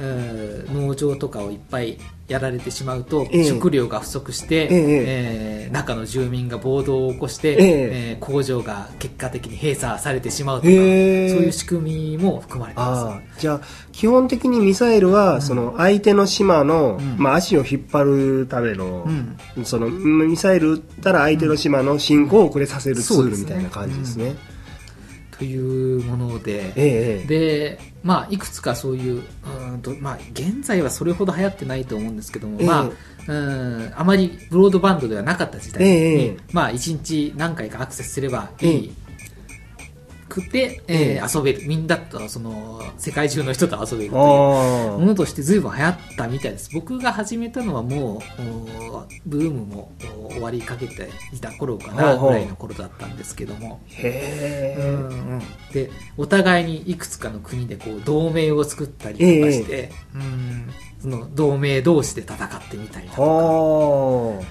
[0.00, 3.44] えー農場とかをいっぱいやられてしまうと、ええ。
[3.44, 4.68] 食料が不足して、ええ。
[4.70, 7.56] えー中の住民が暴動を起こして、ええ。
[7.58, 13.40] えー工場が結果的に閉鎖されてしまうとかそういう仕組みも含まれてます。
[13.40, 13.60] じゃあ
[13.92, 17.16] 基本的にミサイルは、その相手の島の、ん。
[17.18, 18.04] まあ、足を引っ張
[18.40, 19.06] るための、
[19.56, 19.64] うん。
[19.64, 24.53] そのミサイル撃ったら相手の島の進行を遅れさせるツールみたいな感じですね。
[25.38, 32.66] というもので、ええで、まあ、いくつかそういう、うーんとまあ、現在はそれほど流行ってないと思うんですけども、ええ。
[32.66, 32.90] まあ、
[33.26, 38.94] うんあまりブロードバンドではなかった時代に、ええまあ、1日何回かアクセスすればいい、
[40.34, 41.66] くて、えええー遊べる。
[41.66, 46.70] みんなとその世界中の人と遊べるというあものとして随分流行ったみたいです。
[46.72, 49.92] 僕が始めたのはもうおブームも
[50.26, 53.80] お終わりかけていた頃かなぐらいの頃だったんですけども。
[53.84, 55.42] あへえ、うんうん。
[55.72, 60.70] でお互いにいくつかの国でこう同盟を作ったりとかして、うん。
[61.00, 63.28] その同盟同士で戦ってみたりだとか。
[63.28, 64.44] は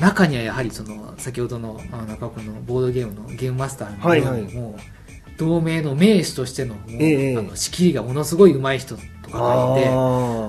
[0.00, 5.01] 中にはやはりその先ほどの中岡君のボードゲームのゲームマスターのはいはいようにもう
[5.36, 7.36] 同盟の名手としてのええ。
[7.36, 9.92] あの仕切りがものすごい上手い人とあかがいてあ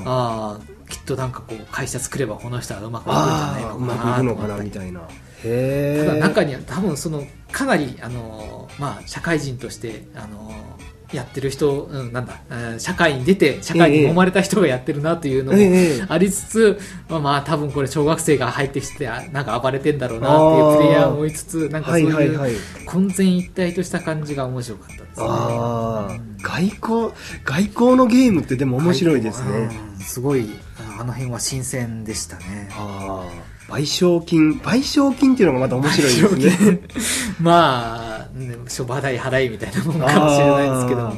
[0.05, 5.05] ああきっとなんかこう会社作ればこの人はうまくいくんじゃないのあーうまくいかなくのかなみたいなへ
[5.43, 10.51] えただ中には多分そのかなりあの、まあ、社会人としてあの
[11.13, 25.27] やってる人、うん、なんだえー社会に出て社会に揉まれた人がやってるなというのもええありつつ、まあ、まあ多分これ小学生が入ってきてあなんか暴れてんだろうなっていうプレイヤーも思いつつなんかそうはいう混然一体とした感じが面白かったですね。
[26.41, 27.11] 外交
[27.45, 30.49] 外交のゲームってでも面白いですね、うんすごい
[30.97, 32.69] ああの辺は新鮮でしたね。
[32.71, 36.79] ああ賠償金賠償金っていうのがまた面白いですね。
[37.41, 41.13] まあ、ね、諸話題払いみたいなもんかもしれないですけども。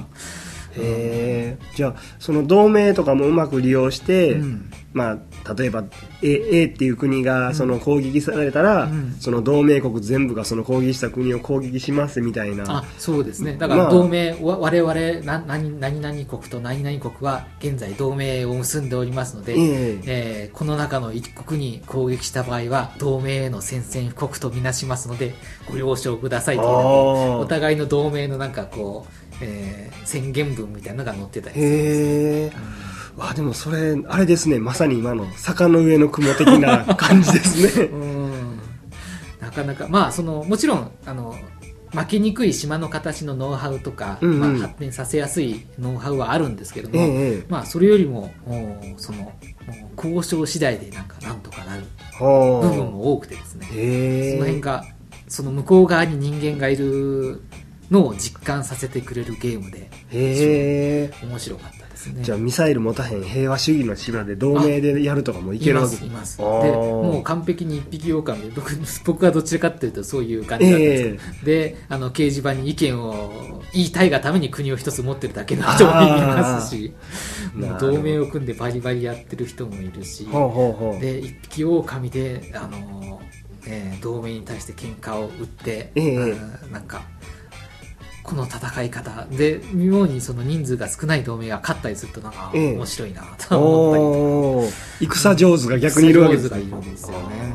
[0.78, 5.84] へえじゃあその同盟とかもうまく利用して、うんまあ、例えば
[6.22, 9.16] A, A っていう国がその攻撃されたら、うん。
[9.20, 12.64] その同盟国全部がその攻撃した国を攻撃しますみたいな。
[12.78, 13.58] あそうですね。
[13.58, 13.86] だかまあ。
[13.88, 14.94] ら同盟、わ我々
[15.26, 20.02] な何何々国と何々国は現在同盟を結んでおりますので、ええ。
[20.06, 25.34] えーこの中の一国に攻撃した場合は同盟への宣戦布告とみなしますので
[25.70, 27.38] ご了承くださいというあー。
[27.40, 32.52] お互いの同盟のなんかこう、えー宣言文みたいなのが載ってたりするんですへえわ
[33.36, 34.60] でもそれあれですね。
[34.60, 37.86] まさに今の坂の上の雲的な感じですね。
[37.92, 38.60] うん。
[39.40, 39.88] なかなか。
[39.90, 41.36] まあそのもちろんあの
[41.92, 44.40] 負けにくい島の形のノウハウとか、うんうん。
[44.40, 48.34] まあ、発展させやすいノウハウはあるんですけども、ええまあ、それよりも
[48.98, 49.32] その
[49.98, 53.68] 交渉次第でなんかなんとかなるは部分も多くてですね。
[53.74, 54.32] へえ。
[54.34, 54.86] その辺が
[55.28, 57.42] その向こう側に人間がいる
[57.92, 61.14] のを実感させてくれるゲームでへえ。
[61.24, 62.24] 面白かったですね。
[62.24, 65.96] じゃあミサイル持たへん平和主義の島で同盟でやるとかもいけるわけ。
[65.96, 66.38] すいます。
[66.38, 68.72] でもう完璧に一匹狼で僕
[69.06, 76.94] 僕はどちらかっていうとそういう感じだったんですけど、であの掲示板に意見を言いたいがために国を一つ持ってるだけの人もいますし。
[77.56, 80.26] もう同盟を組んでバリバリやってる人もいるし。
[80.26, 81.00] ほうほうほう。
[81.00, 83.22] で一匹狼であの、
[83.66, 86.16] えー同盟に対して喧嘩を打って、ええ。
[86.18, 86.36] う
[86.68, 87.02] んなんか
[88.26, 92.76] この戦い方で妙にその人数が少ない同盟が勝ったりするとなんかええ。
[92.76, 94.04] 面白いなと思ったり。
[94.04, 94.72] おー。
[95.14, 97.54] 戦上手が逆にいるわけですよね。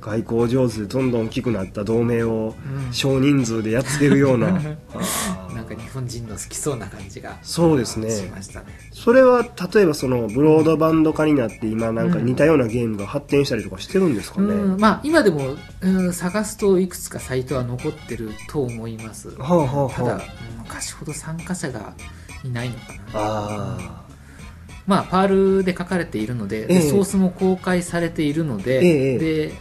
[0.00, 2.54] 外交上手でどんどん大きくなった同盟を
[2.86, 4.48] うん少人数でやっつけるような。
[4.48, 4.52] あ
[5.41, 8.10] ーなんか日本人の好きそうな感じがそうですね。
[8.10, 8.66] しましたね。
[8.92, 14.80] それは例えばそのブロードバンド化になって今なんか似たようなゲームが発展したりとかしてるんですかね、うん。
[14.80, 19.30] まあ今でも、うん、探すといくつかサイトは残ってると思います。
[19.30, 19.94] はあはあはあ。
[19.94, 20.20] ただうん
[20.64, 21.94] 昔ほど参加者が
[22.44, 23.00] いないのかな。
[23.14, 24.02] あ
[24.86, 26.80] まあパールで書かれているので、でええ。
[26.90, 29.18] ソースも公開されているので、ええ。
[29.18, 29.52] で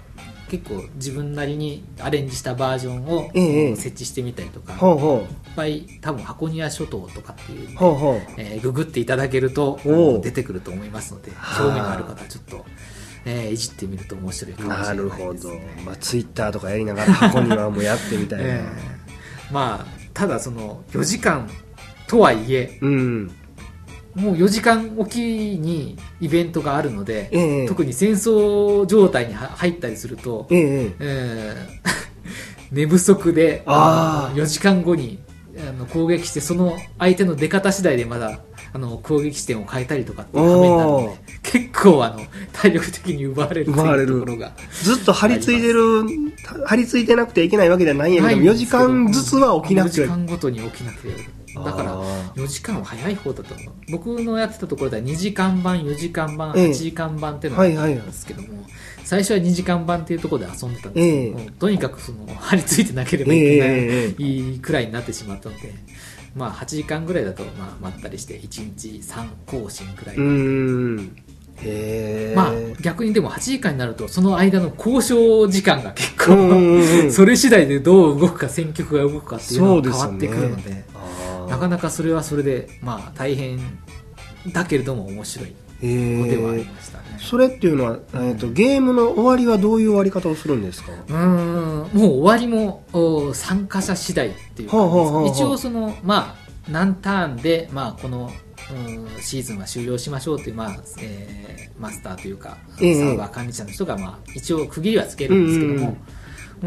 [0.51, 7.75] 結構自分なりにアレンジしたバージョンをええ設置してみたりとか、ほうほいっぱい多分箱庭諸島とかっていうう。
[7.77, 8.21] ほうほう。
[8.35, 9.79] えーググっていただけると
[10.21, 12.65] 出てくると思いますのではあ興味のある方はちょっと、
[13.23, 15.83] えーいじってみると面白いかもしれなないるです、ね、ほど。
[15.85, 18.45] まあ、ツイッターとかやりながら箱庭もやってみたいな。
[18.51, 21.49] えーまあただその4時間
[22.07, 23.31] とはいえうん。
[24.15, 27.67] もう4時間おきにイベントがあるので、ええ。
[27.67, 31.55] 特に戦争状態には入ったりすると、ええ。
[32.71, 34.41] 寝不足であー。
[34.41, 35.19] 4時間後に
[35.57, 38.39] あの攻撃してその相手の出方次第でまだ
[38.73, 42.21] あの攻撃地点を変えたりとかっていう場面になるのおで結構あの
[42.53, 44.13] 体力的に奪われると奪われる。
[44.13, 46.03] ところがずっと張り付いてる、
[46.65, 52.03] 張り付いてなくてはいけないわけではないんやけど、4時間ずつは起きなく4て時間ごとに起きなくてだからあ
[52.35, 53.73] 4時間は早い方だと思う。
[53.91, 56.69] 僕のやってたところでは2時間版4時間版ええ。
[56.69, 58.47] 8時間版っていうのがあったんですけども、
[59.03, 61.31] 最初は2時間版っていうところで遊んでたんですけど、ええ。
[61.31, 65.73] もうとにかくその張り付いてなければいけない、ええいいくらいになってしまったので、
[66.35, 70.17] まあ、8時間ぐらいだとまあまったりして1日3更新くらい。
[72.35, 80.69] まあ逆にでも8時間になるとその間の交渉時間が結構、 それ次第でどう動くか戦局が動くかっていうのが変わってくるので。
[80.71, 80.90] ね
[81.51, 83.59] なかなかそれはそれでまあ大変
[84.47, 85.53] だけれども面白い。
[87.19, 90.91] それっていうのは、えー、とゲームの終わりはどういう終わり方をするんですか？
[90.91, 91.97] うーん。
[91.97, 98.31] もう終わりもお参加者次第っていう一応そのまあ何ターンで、まあ、この
[98.71, 102.95] うんシーズンは終了しましょうという、まあえーマスターというか、ええ。
[102.95, 105.95] サーバー管理者の人が、まあ、一応区切りはつけるんですけども、うー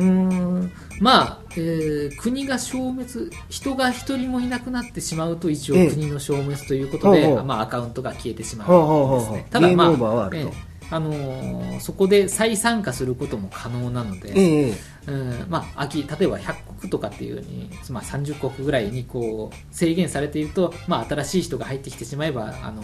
[0.02, 0.72] ん。
[1.00, 5.90] まあ、えー国が消滅人が一人もいなくなってしまうと一応ええ。
[5.90, 9.46] 国の消滅ということで、まあ、アカウントが消えてしまほうんですね。
[9.50, 9.90] ただ、まあ
[10.30, 10.52] ゲー
[10.90, 14.74] あのーそこで再参加することも可能なので、ええ。
[15.06, 15.46] うん。
[15.48, 22.82] まあ、秋例えば100国とかっていうように、まあ、30国ぐらいにこう制限されていると、まあ、新しい人が入ってきてしまえばあの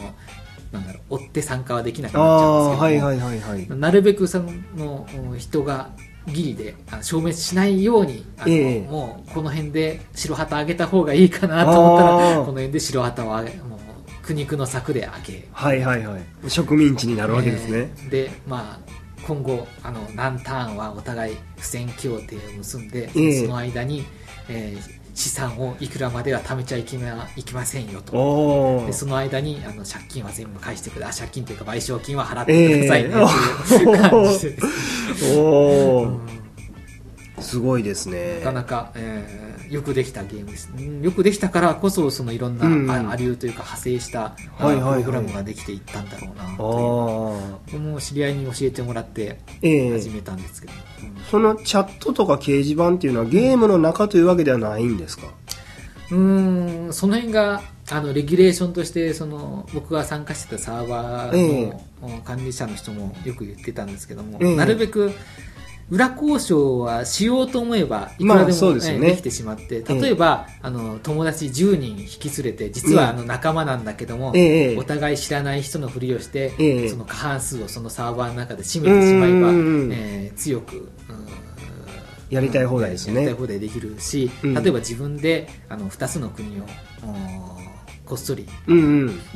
[0.72, 3.78] なんだろう追って参加はできなくあなっちゃあうんですけども、はいはいはいはい。
[3.78, 4.38] なるべくそ
[4.76, 5.90] のうん人が
[6.26, 8.80] ギリで消滅しないようにあの、ええ。
[8.82, 13.78] もうこの辺で白旗あげた方がいいかなと思ったらこの辺で白旗をあげもう
[14.22, 15.48] 苦肉の策であげ。
[15.52, 16.50] はいはいはい。
[16.50, 18.90] 植民地になるわけですね、えーでまあ
[19.26, 23.44] 今後あの何ターンはお互い不戦協定を結んで、ええ。
[23.44, 24.04] その間に、
[24.48, 28.86] えー資産をいくらまでは貯めちゃいけないけませんよと。
[28.86, 34.56] でその間にあの借金は全部返してくだあ借金というか賠償金は払ってくださいね、ええっていう感じで
[35.36, 36.39] お おうん
[37.40, 38.38] すごいですね。
[38.40, 42.90] なかなか、えーよくできたゲームです、うんよくできたからこそそのいろんな、うん。
[42.90, 45.04] あアリューというか派生した、あはいはいはい。
[45.04, 47.36] プログラムができていったんだろうなあと
[47.68, 47.70] う。
[47.70, 49.92] 僕も知り合いに教えてもらってええ。
[49.92, 50.72] 始めたんですけど、
[51.04, 55.28] うんそのチャットとか掲示板っていうのはゲームの中というわけではないんですか？
[56.10, 61.72] うーんその辺があのレギュレーションとしてその僕が参加してたサーバー
[62.02, 64.56] の、管理者の人もよく言ってたんですけども、ええ。
[64.56, 65.12] なるべく
[65.90, 76.88] 裏交渉はしようと思えばいくまあらでも、ねええできてしまって例えば、あの友達10人引き連れて実はあの仲間なんだけども、ええお互い知らない人のふりをして、ええ。
[76.88, 80.90] その過半数をそのサーバーの中で占めてしまえば、うんえー強く、うん
[82.30, 83.14] やりたい放題ですね。
[83.14, 84.54] やりたい放題できるし、うん。
[84.54, 86.64] 例えば自分であの2つの国を
[87.02, 88.46] おこっそり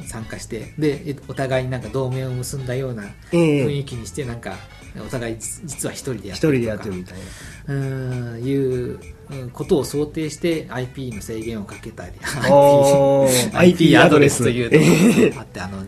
[0.07, 3.67] 参加してでえお互いになんか同盟を結んだようなええ。
[3.67, 4.55] 雰囲気にしてなんか
[5.00, 7.18] お互い実実は一人でやってるとってるみたい
[7.66, 7.74] な。
[7.74, 12.12] うんいううんことを想定して IP の制限をかけたり
[13.54, 15.78] IP アドレスというえのがあってあの、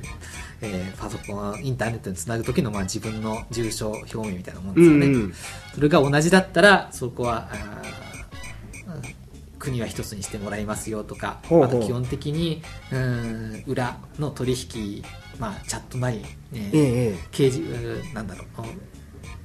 [0.63, 5.35] えーパソコンインターネットにつなぐ時のまあ自分の住所表明みたいなもんうですよね、んうん。
[5.75, 7.51] それが同じだったらそこは
[9.59, 15.03] 国は一つにしてもらいますよとかあと基本的にうん裏の取引、
[15.39, 18.96] まあ、チャットなり、えーえええ掲示うんなんだろううん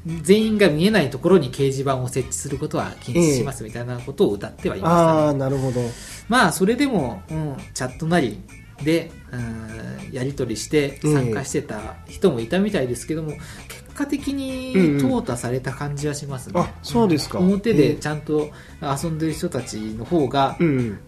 [0.05, 5.81] 全員が見えないところに掲示板を設置することは禁止しますみたいなことを歌ってはいえましたね、ああなるほど。
[6.27, 8.41] まあそれでも、うん、チャットなり
[8.83, 13.31] で、うん、やり取りして参加してた人もいたみたいですけども、
[13.67, 17.39] 結果的にうんうん淘汰された感じはしますね、あそうですか。
[17.39, 18.49] 表でちゃんと
[18.81, 20.67] 遊んでる人たちの方が、うん。
[20.67, 20.99] うん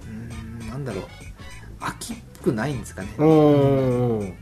[0.69, 1.03] なんだろう
[1.79, 3.09] 飽きっぽくないんですかね。
[3.19, 4.33] おー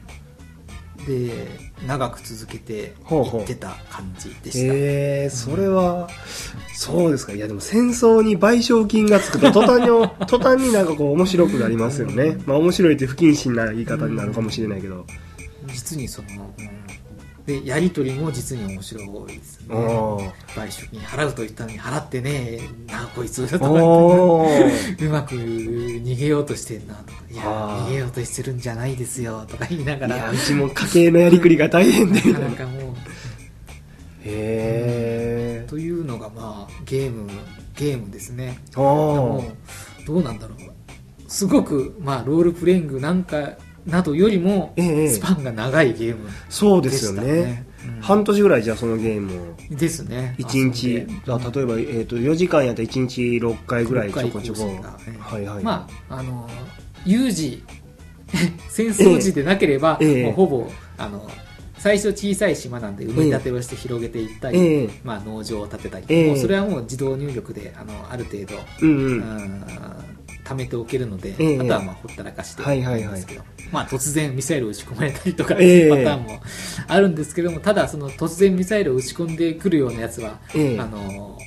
[1.05, 1.47] で
[1.87, 6.07] 長く続けていってた感じでした、ええそれは、
[6.73, 7.33] そうですか。
[7.33, 9.87] いや、でも戦争に賠償金がつくと、途端に、
[10.27, 12.37] 途端になんかこう面白くなりますよね。
[12.45, 15.05] まあ面白いって不謹慎な言い方になるかもしれないけど。
[15.67, 16.80] 実にその、うん
[17.59, 19.59] でやり取りも実に面白いです。
[19.61, 20.33] ね賠
[20.67, 22.91] 償金払うと言ったのに払ってねえ。
[22.91, 23.71] なこいつとかう
[25.09, 27.21] まく逃げようとしてんなとか。
[27.29, 32.21] いや逃げようとしてるんじゃないですよとか言いながいやらうちも家計のやりくりが大変で。
[32.21, 32.81] みなたいなかもう。
[34.23, 37.29] へえというのがまあゲーム
[37.75, 38.59] ゲームですね。
[38.75, 39.47] あもー
[40.03, 40.57] うどうなんだろう。
[41.27, 43.53] すごくまあロールプレイングなんか
[43.86, 47.32] などよりもええスパンが長いゲームそうでですよね。
[47.32, 48.01] ねうん。
[48.01, 49.55] 半年ぐらいじゃあそのゲームを。
[49.71, 50.36] ですね。
[50.39, 50.93] 1日。
[50.93, 54.61] 例えば、えー、と4時間やったら1日6回ぐらいちょこちょこ。
[54.61, 55.63] 六回構成がええはいはい。
[55.63, 56.49] まああの
[57.05, 57.63] 有事。
[58.69, 61.29] 戦争時でなければ、ええもうほぼあの
[61.77, 64.89] 最初小さい島なんで埋め立てをして広げていったり、ええ。
[65.03, 66.27] まあ、農場を建てたり、ええ。
[66.27, 69.63] もうそれはもう自動入力であのある程度、うんううんん
[70.51, 71.59] 貯めておけるので、ええ。
[71.59, 75.89] あとはまあほったらかしてはいんですけど、まあ、突然ミサイルを撃ち込まれたりとか、ええ。
[75.89, 76.41] パターンも
[76.87, 80.79] あるんですけどもただその突然ミサイルを撃ち込んでくるようなやつは、ええ。
[80.79, 81.37] あの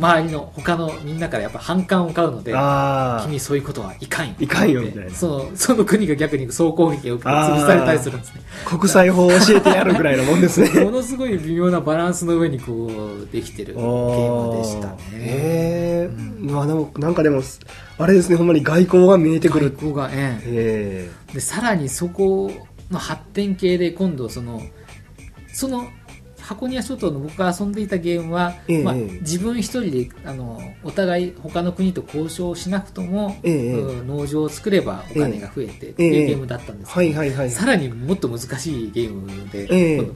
[0.00, 4.34] 周りの他のみんなからやっぱ反感を買うのであ君そういうことはいかんよ。
[4.40, 5.10] いかんよみたいな。
[5.10, 8.40] そのその国が逆に総攻撃を受けて潰されたりするんですね。
[8.66, 10.68] あ国際法を教えてやるぐらいのもんですね。
[10.84, 12.90] ものすごい微妙なバランスの上にこ
[13.22, 14.98] うできてるゲームでしたね。
[15.12, 16.50] へえうん。
[16.50, 17.42] まあでもなんかでも
[17.98, 19.70] あれですねほんまに外交が見えてくる。
[19.70, 20.40] 外交がえ。
[20.46, 21.34] ええ。
[21.34, 22.50] でさらにそこ
[22.90, 24.62] の発展系で今度その
[25.52, 25.88] その
[26.50, 28.82] 箱庭諸島の僕が遊んでいたゲームは、ええ。
[28.82, 36.20] まあ、自分一人であのお互い他の国と交渉しなくとも、え農場を作ればお金が増えてってええ。
[36.22, 39.68] いうゲームだったんですけど、はいはいはいさらにもっと難しいゲームで、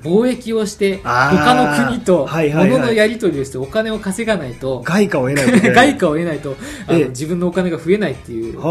[0.02, 6.56] 貿易をして他の国と物のやり取りをしてお金を稼がないと、外貨を得ない 外貨を得ないと
[6.88, 7.08] あの、ええ。
[7.10, 8.66] 自分のお金が増えないっていうパタ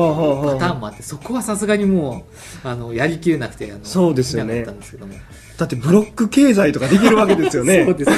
[0.66, 2.26] ーンもあってそこはさすがにも
[2.66, 4.60] うあのやりきれなくてあのそうですよね。
[4.60, 5.14] なかったんですけども
[5.58, 7.86] だってブロック経済とかできるわけですよね。
[7.86, 8.18] そうですね、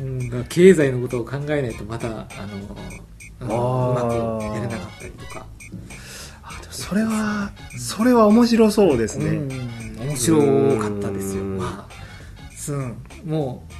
[0.00, 0.02] う
[0.38, 2.26] ん、経済のことを考えないとまたあの、うんう
[3.40, 3.94] あー。
[3.94, 4.02] ま
[4.38, 5.46] くやれなかったりとか、
[6.44, 10.06] あでもそれはそれは面白そうですね、うん。
[10.06, 10.38] 面白
[10.78, 11.42] かったですよ。
[11.42, 13.74] うんまあ、うん、もう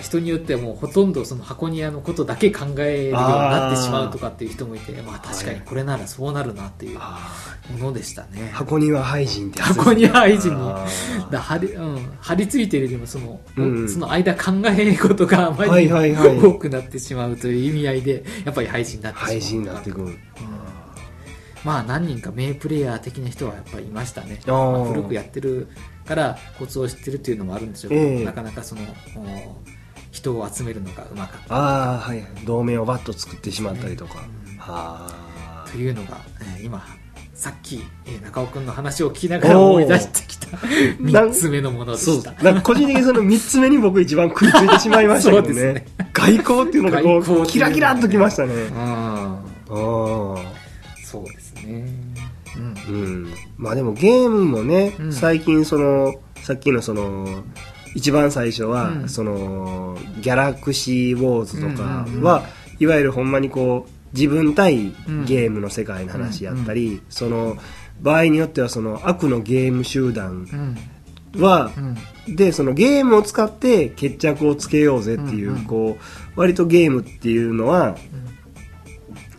[0.00, 7.34] 人によってはもうほとんどその箱庭のことだけ考えるようになってしまうとかっていう人もいてまあ確かにこれならそうなるなっていうあ
[7.72, 8.28] ものでしたね。
[8.42, 9.84] ー箱庭廃人ってやつですね。
[9.84, 10.56] 箱庭廃人に
[11.30, 13.88] だ張り,、うん、張り付いてるよりもその,、うん。
[13.88, 16.38] その間考えることがあまりにはいはいはい。
[16.38, 20.04] 多くなってしまうという意味合いでやっぱり廃人になってしまう廃人になってくる。
[20.06, 20.16] うん。
[21.64, 25.68] まあ何人か名プレイヤー的な人はやっぱりいましたね、まあ古くやってる
[26.08, 28.24] からコツを知ってるっていうのもあるんでしょうけど、ええ。
[28.24, 28.80] なかなかその
[29.16, 29.56] お
[30.10, 31.54] 人を集めるのがうまかった。
[31.54, 32.24] ああはい。
[32.46, 34.56] 同盟をバッと作ってしまったりとか、うん。
[34.58, 35.06] は
[35.66, 36.18] あというのが、
[36.56, 36.82] えー今
[37.34, 40.48] さっき、えー中尾君の話を聞きながら思い出してきた
[40.98, 42.32] 3つ目のものでした。
[42.42, 45.86] なんか個人的にその3つ目に僕一番食いついてしまいましたけど そうですね。
[46.12, 48.54] 外交っていうのがこうキラキラっときましたね。
[48.54, 48.72] うん。
[49.70, 50.36] あ
[51.04, 52.07] そうですね
[52.88, 53.32] うん。
[53.56, 55.12] まあでもゲームもね、うん。
[55.12, 57.44] 最近そのさっきのその
[57.94, 59.08] 一番最初は、うん。
[59.08, 62.44] そのギャラクシーウォーズとかは、
[62.78, 65.24] いわゆるほんまにこう自分対うん。
[65.24, 67.56] ゲームの世界の話やったり、その
[68.00, 70.48] 場合によってはその悪のゲーム集団
[71.36, 71.42] うん。
[71.42, 72.36] は、うん。
[72.36, 75.96] でそのゲームを使って決着をつけようぜっていう,、こ
[76.36, 77.96] う割とゲームっていうのは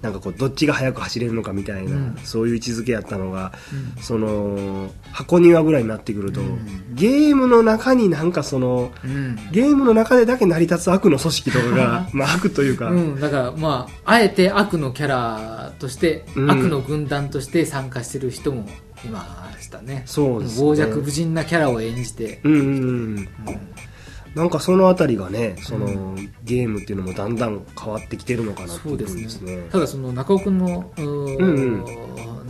[0.02, 2.18] なんかこうどっちが速く走れるのかみたいな、うん。
[2.24, 3.52] そういう位置づけやったのが
[3.98, 4.02] うん。
[4.02, 6.96] その箱庭ぐらいになってくると、うん。
[6.96, 9.36] ゲームの中になんかそのうん。
[9.52, 16.52] ゲームの中でだけ成り立つ悪の組織とかが まあ悪というか、うん、だからまああえて悪のキャラとして、うん。
[16.52, 18.68] 悪の軍団として参加してる人も
[19.06, 20.04] いましたね。
[20.06, 20.66] そうですね。
[20.66, 22.66] 傍若無人なキャラを演じて、うんうんうん。
[22.68, 22.72] う
[23.22, 23.28] ん
[24.36, 29.24] なんかそのあたりがねその、うゲームっていうのもだんだん変わってきてるのかなっていうですね。
[29.24, 29.68] ですね。
[29.72, 31.86] ただその中尾君のうん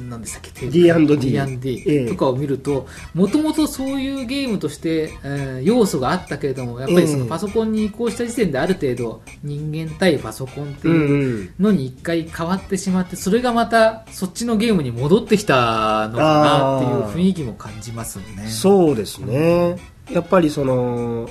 [0.10, 7.30] 何でしたっけ？D&D えとかを見るともともとそういうゲームとして、えー要素があったけれどもやっぱりそのええ。
[7.30, 19.78] パソコンに移行した時点である程度人間対パソコンってうんいううんのに一回変わってしまってそれがまたそっちのゲームに戻ってきたのかなっていう雰囲気も感じますよねそうですね。
[20.12, 21.30] やっぱりその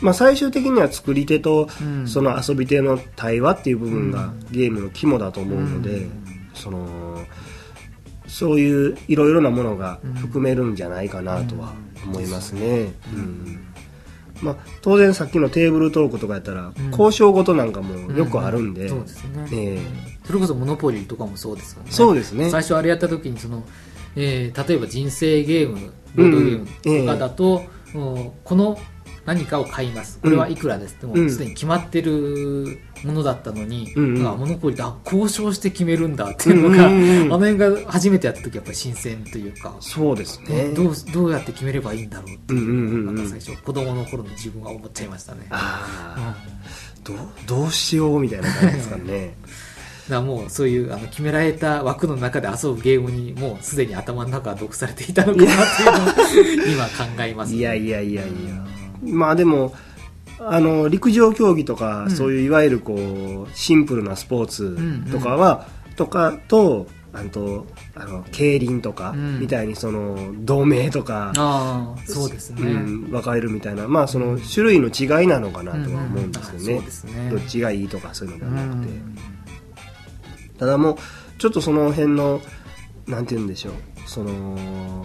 [0.00, 2.08] まあ最終的には作り手とうん。
[2.08, 4.46] その遊び手の対話っていう部分がうん。
[4.50, 6.10] ゲームの肝だと思うので、うん。
[6.54, 7.24] その
[8.26, 11.72] そういういろいろなものが含めるんじゃないかなとは
[12.04, 13.66] 思いますね、うん。
[14.42, 16.90] まあ、当然さっきのテーブルトークとかやったら、うん。
[16.90, 19.80] 交渉事なんかもよくあるんで、そうですね、え。
[20.24, 21.90] それこそモノポリーとかもそうですよね。
[21.90, 22.50] そうですね。
[22.50, 23.64] 最初あれやった時にその、
[24.14, 28.30] えー例えば人生ゲームボードゲームとかだと、うん。
[28.44, 28.78] この
[29.28, 30.18] 何かを買います。
[30.20, 31.26] これはいくらですうん。
[31.26, 34.16] うすでに決まってるものだったのに、うん。
[34.16, 34.26] うん。
[34.26, 36.94] あモノポリであ交渉して決めるんだっていうのが、うん。
[36.94, 40.70] うんうんあの辺が初めてやった時やっぱり新鮮というか、そうですね。
[40.70, 45.46] どうどうやって決めればいいんだろうっていううんうんうん最初子供の頃の自分は思っちゃいましたね。
[45.50, 46.34] ああ、
[47.06, 47.16] うん。
[47.16, 49.34] どうどうしようみたいな感じですかね。
[50.08, 59.74] だもうそういうあの決められた枠の中で遊ぶゲームにもうすでに頭の中が毒されていたのかなっていうのを今考えます、いやいやいやいやまあでも
[60.40, 62.10] あの陸上競技とか、うん。
[62.10, 64.78] そういういわゆるこうシンプルなスポーツ
[65.10, 69.40] とかは、とかとあとあの競輪とかうん。
[69.40, 77.30] みたいにその同盟とか、ああそうですね、うん、分かれるみたいなまあその種類の違いなのかなとは思うんですよね,、うんうんあそうですね。
[77.30, 79.18] どっちがいいとかそういうのうではなくて、ん。
[80.58, 80.96] ただもう
[81.38, 82.40] ちょっとその辺の
[83.06, 83.72] なんて言うんでしょう。
[84.06, 85.04] その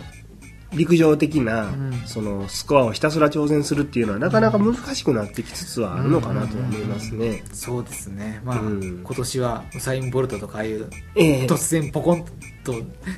[0.76, 2.01] 陸上的な、うん。
[2.05, 7.43] そのスコアをひたすら挑戦するっていうのはなかなか難しくなってきつつはあるのかなとは思いますね。
[7.51, 8.41] そうですね。
[8.43, 9.01] まあ、うん。
[9.03, 11.45] 今年はウサイン・ボルトとかああいうええ。
[11.45, 12.26] 突然ポコン
[12.63, 12.76] と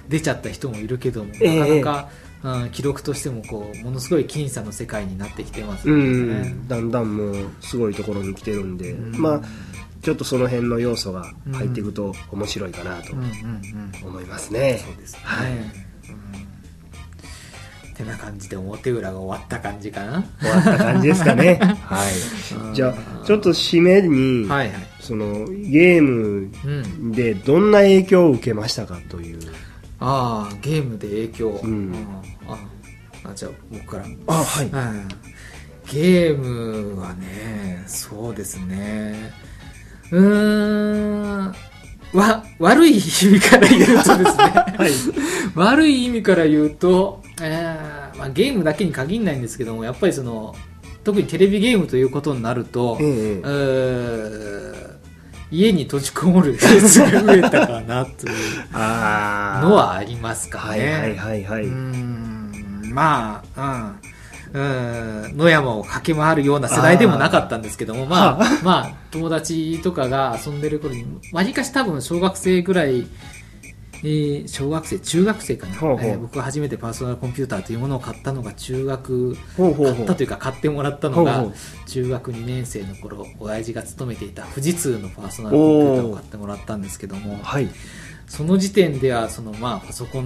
[0.10, 1.60] 出ちゃった人もいるけども、ええ。
[1.60, 2.10] なかなか、
[2.64, 9.20] うん、記録としてもこうものすごい僅差の世界になってきてますね、ん、だんだんもうすごいところに来てるんで、うん。
[9.20, 9.42] まあ
[10.06, 13.14] ちょっとその辺の要素が入っていくと面白いかなと
[14.06, 14.80] 思いますね。
[14.86, 15.52] そうですね、はい。
[15.52, 15.72] うん、
[17.96, 21.60] てな感じで表裏が終わった感じかな終わった感じですかね。
[21.86, 22.04] は
[22.72, 22.76] い。
[22.76, 29.40] じゃあちょっと締めに、はいはいそのゲームうんでどんな影響を受けましたかという。
[30.00, 31.94] ああゲームで影響、うん
[32.48, 32.58] あ
[33.26, 34.66] ああじゃあ僕からあはい。
[34.66, 35.08] うん
[35.92, 39.32] ゲームはね、そうですね。
[40.10, 41.56] うーん、
[42.14, 44.24] わ、悪い意味から言うとですね、
[44.78, 44.92] はい。
[45.54, 47.75] 悪い意味から言うと、えー
[48.18, 50.56] まあ、ゲームだけに限らないんですけども、やっぱりその、
[51.04, 53.42] 特にテレビゲームということになると、え
[55.52, 58.36] 家に閉じこもる率が増えたかなという。
[58.74, 60.94] のはありますかね。
[60.94, 61.66] はいはいはい
[62.96, 64.16] まあ、うん。
[64.56, 73.06] うん野山を駆け回るような世代でもなかったんですけども、まあ、まあ、友達とかが遊んでる頃に、わりかし多分小学生ぐらい、
[74.04, 76.06] えー小学生、中学生かな、ほうほう。
[76.06, 79.94] えー僕が初めてパーソナルコンピューターというものを買ったのが中学、ほうほう。
[79.94, 81.46] 買ったというか買ってもらったのが
[81.88, 87.68] 中学2年生の頃親父が勤めていた富士通のパーソナルコンピューターを買ってもらったんですけどもはい。
[88.28, 90.24] その時点ではそのまあパソコン、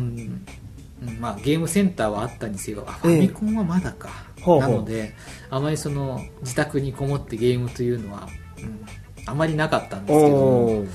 [1.01, 3.15] うんまあ、ゲームセンターはあったにせよあフえ。
[3.15, 4.09] えァミコンはまだか、
[4.41, 4.70] ほうほう。
[4.72, 5.13] なので
[5.49, 8.28] あまりその自宅にこもってゲームというのは、
[8.61, 8.80] うん
[9.26, 10.86] あまりなかったんですけども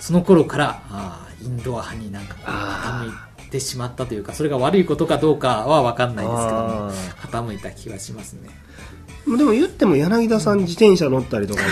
[0.00, 6.92] その頃からあーインドア派になんか傾いてしまったというかそれが悪いことかどうかは分かんないですけどもあ
[7.28, 8.48] 傾いた気がしますね。
[8.48, 8.69] ー
[9.26, 11.62] でも言っても柳田さん自転車乗ったりとか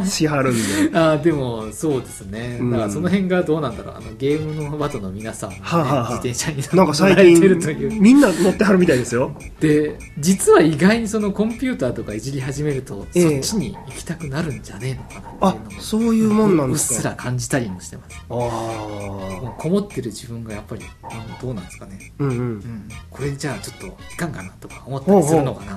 [0.00, 0.60] も しはるんで。
[0.98, 2.58] あーでもそうですね。
[2.60, 2.70] うん。
[2.70, 3.94] だからその辺がどうなんだろう。
[3.96, 6.02] あのゲームのバトの皆さんも、ねはあはあはあ。
[6.16, 7.90] 自転車になんか最乗られてるという。
[7.90, 9.34] 近みんな乗ってはるみたいですよ。
[9.60, 13.42] で実は意外にそのコンピューターとかいじり始めると、ええ。
[13.42, 16.94] そっちに行きたくなるんじゃねえのかなあっていうのもそういうもんなんですか。
[16.94, 18.16] うっすら感じたりもしてます。
[18.28, 22.24] あもうこもってる自分がやっぱりうんどうなんですかね、あ。
[22.24, 22.36] うんうん。
[22.36, 22.40] う。
[22.42, 25.72] ん、これじゃあちょっといかんかなとか思ったりするのかな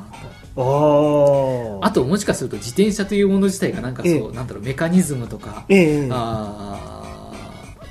[0.55, 0.61] と。
[0.61, 1.04] ああ。
[1.81, 4.35] あともしかすると自転車というもの自体がなんかそう、ええ。
[4.35, 6.09] なんだろうメカニズムとか、ええ。
[6.11, 6.95] あー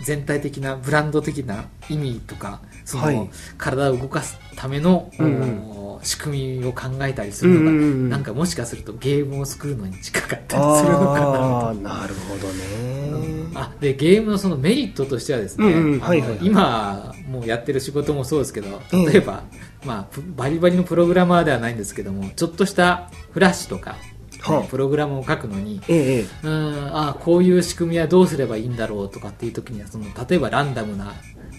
[0.05, 3.31] 全体的なブランド的な意味とかその、はい。
[3.57, 13.49] 体を動かすための、うんお仕組みを考えたりするのが、うんうんうんなんかもしかするとゲームを作るのに近かったりするのかななるほどね。
[13.55, 16.05] あでゲームのそのメリットとしてはですね、うんうん。
[16.05, 16.31] あのはいはい。
[16.31, 19.07] はい今もうやってる仕事もそうですけどええ。
[19.07, 19.45] 例えば、
[19.85, 23.97] まあ、プバリバリのプログラマーではないんですけどもちょっとしたフラッシュとか、
[24.41, 26.27] はあプログラムを書くのにええ。
[26.43, 31.13] うんあこういう仕組みはどうすればいいんだろうとかっていう時にはその例えばランダムな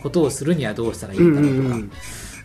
[0.04, 1.92] ことをするにはどうしたらいいんだろうとか、うんうんうん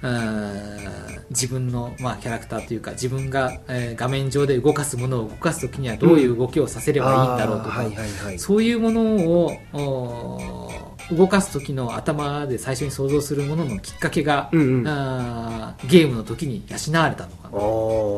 [0.03, 1.01] うん
[1.31, 8.39] 自分の、まあ、キャラクターというか自分が、えー画面上で動かすものを動かす時にはどういう動きをさせればいいんだろうとか、あーはいはいはい。
[8.39, 14.89] そういうものをお動かす時の頭で最初に想像するもののきっかけが、うんうん。
[14.89, 17.51] あーゲームの時に養われたのか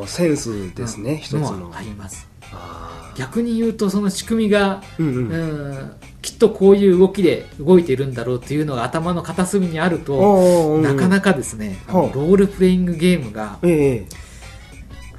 [0.01, 0.07] な。
[0.07, 1.71] センスですね、一つの。
[1.75, 2.27] あります。
[2.51, 5.71] あ逆に言うとその仕組みが、ーうんううん。
[5.73, 5.91] ん
[6.21, 11.91] きっとこういう動きで動いているんだろうっていうのが頭の片隅にあると、なかなかですね、う。
[11.91, 14.22] ロールプレイングゲームがええ。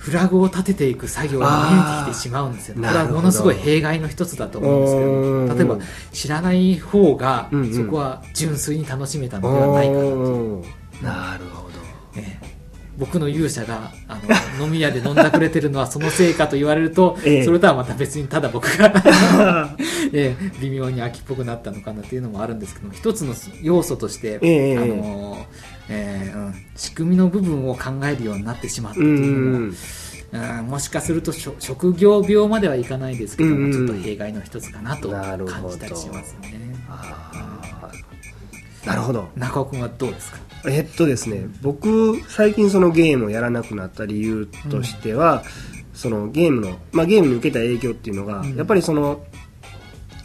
[0.05, 2.75] フラグを立てていく作業が見えてきてしまうんですよ。
[2.75, 5.49] これはものすごい弊害の一つだと思うんですけうん。
[5.49, 5.79] ど、例えば
[6.13, 10.65] 知らない方がそこは純粋に楽しめたのではないかなと。
[11.03, 11.79] なるほど。
[12.17, 12.55] ええ。
[12.99, 14.21] 僕の勇者があ
[14.59, 17.45] の飲み屋で飲んだくれてるのはそのせいかと言われると、ええ。
[17.45, 18.93] それとはまた別にただ僕が、
[20.13, 25.47] ええ微妙に秋っぽくなったのかなっていうのもあるんですけども一つの要素として、ええあの
[25.89, 26.55] ええうん。
[26.76, 29.74] 仕組みの部分を考えるようになってしまったうっていうのも、ん
[30.32, 30.66] うん。
[30.66, 33.72] もしかするとしょ職業病まではいかないですけども、うんうん。
[33.72, 36.74] ちょっと弊害の一つかなと感じたりしますね。
[38.85, 39.28] なるほど。
[39.35, 40.39] 中尾君はどうですか？
[40.66, 45.43] えっとですね僕最近そのゲームをやらなくなった理由としては、
[45.95, 48.57] そのゲームの、まあ、ゲームに受けた影響っていうのが、うん。
[48.57, 49.24] やっぱりその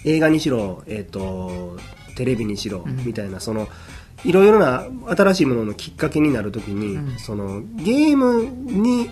[0.04, 1.78] 映画にしろ、えっと
[2.16, 3.06] テレビにしろ、うん。
[3.06, 3.70] みたいなその
[4.26, 7.20] いろいろな新しいもののきっかけになるときに、うん。
[7.20, 9.10] そのゲームに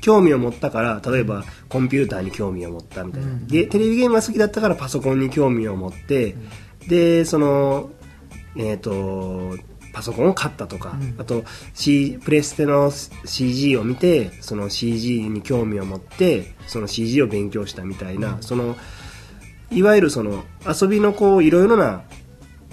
[0.00, 3.46] 興味を持ったから例えばコンピューターに興味を持ったみたいな、うん。
[3.46, 6.36] ゲテレビゲームが好きだったからパソコンに興味を持って、
[6.88, 7.90] でその
[8.56, 9.56] えっ、と
[9.92, 11.14] パソコンを買ったとか、うん。
[11.18, 11.44] あと、
[11.74, 18.42] C、プレステの CG を見てその CG に興味を持ってその CG を勉強したみたいな、うん。
[18.42, 18.76] その
[19.70, 22.02] いわゆるその遊びのこういろいろな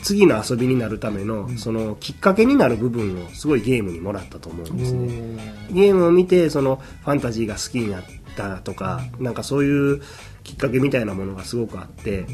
[0.01, 1.57] 次の遊びになるための、うん。
[1.57, 5.67] そのきっかけになる部分をすごいゲームにもらったと思うんですね。
[5.71, 8.03] ゲームを見てそのファンタジーが好きになっ
[8.35, 10.01] たとか、なんかそういう
[10.43, 12.25] きっかけみたいなものがすごくあって、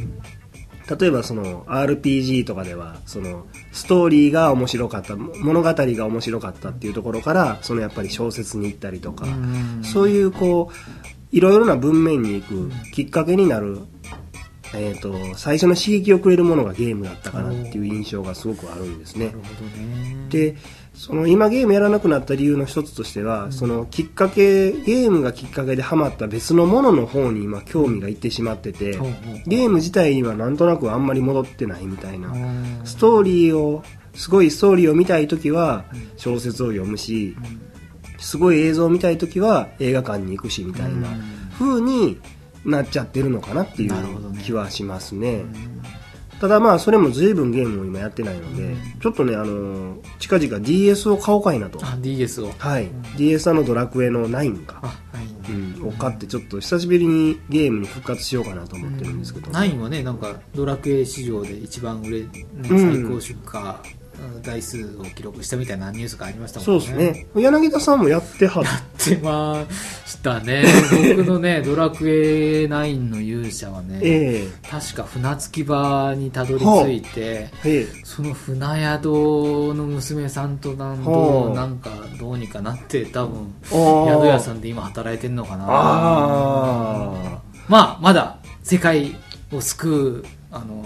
[1.00, 9.82] 例えばその RPG とかではそのストーリーが面白かった物語が面白かったっていうところからそのやっぱり小説に行ったりとか、うん。
[9.84, 10.76] そういうこう
[11.36, 13.80] いろいろな文面に行くきっかけになる、
[14.78, 19.34] えー、と最初の刺激をくれるものがゲームだったかなっていう印象がすごくあるんですね。
[20.30, 20.56] で
[20.96, 32.82] その今ゲームやらなくなった理由の一つとしては、そのきっかけゲームがきっかけでハマった別のものの方に今興味がいってしまってて、ほうほうゲーム自体にはなんとなくあんまり戻ってないみたいな、うん。
[32.86, 35.84] ストーリーをすごいストーリーを見たい時は
[36.16, 37.36] 小説を読むし、
[38.18, 41.10] すごい映像を見たい時は映画館に行くしみたいな
[41.60, 42.18] 風に
[42.66, 43.94] なっちゃってるのかなっていう
[44.44, 45.46] 気はしますね。
[46.40, 51.80] ただまあそれも随分ゲームを今やってないので、ちょっとねあの近々 DS を買おうかいなと。
[51.82, 52.52] あ DS を。
[52.58, 55.26] はい、DS のドラクエの9か、あはい。
[55.48, 62.30] うん、を買ってちょっと久しぶりにゲームに復活しようかなと思ってるんですけど、9はねなんかドラクエ市場で一番売れ、ね
[62.70, 64.05] うん最高出荷うん
[64.42, 66.86] 台数を記録したみたいなニュースがありましたもんね。
[66.86, 67.28] そうですね。
[67.36, 69.66] 柳田さんもやってはっってま
[70.06, 70.64] したね。
[71.18, 77.88] 僕のね ドラクエ9の勇者はね、え確か船着き場にたどり着いてええ。
[78.04, 79.06] その船宿
[79.76, 85.66] の娘さんとなんとなんかどうにかなって多分宿屋さんで今働いてんのかな。
[85.68, 89.16] あまあまだ世界
[89.52, 90.86] を救うあの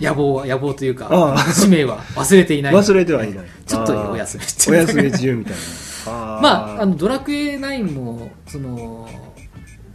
[0.00, 1.38] 野望は野望というかああ。
[1.52, 2.74] 使命は忘れていない。
[2.74, 3.46] 忘れてはいない。
[3.66, 5.58] ちょっとお休みしてお休み中みたいな。
[6.40, 9.08] まあ、あのドラクエ9もその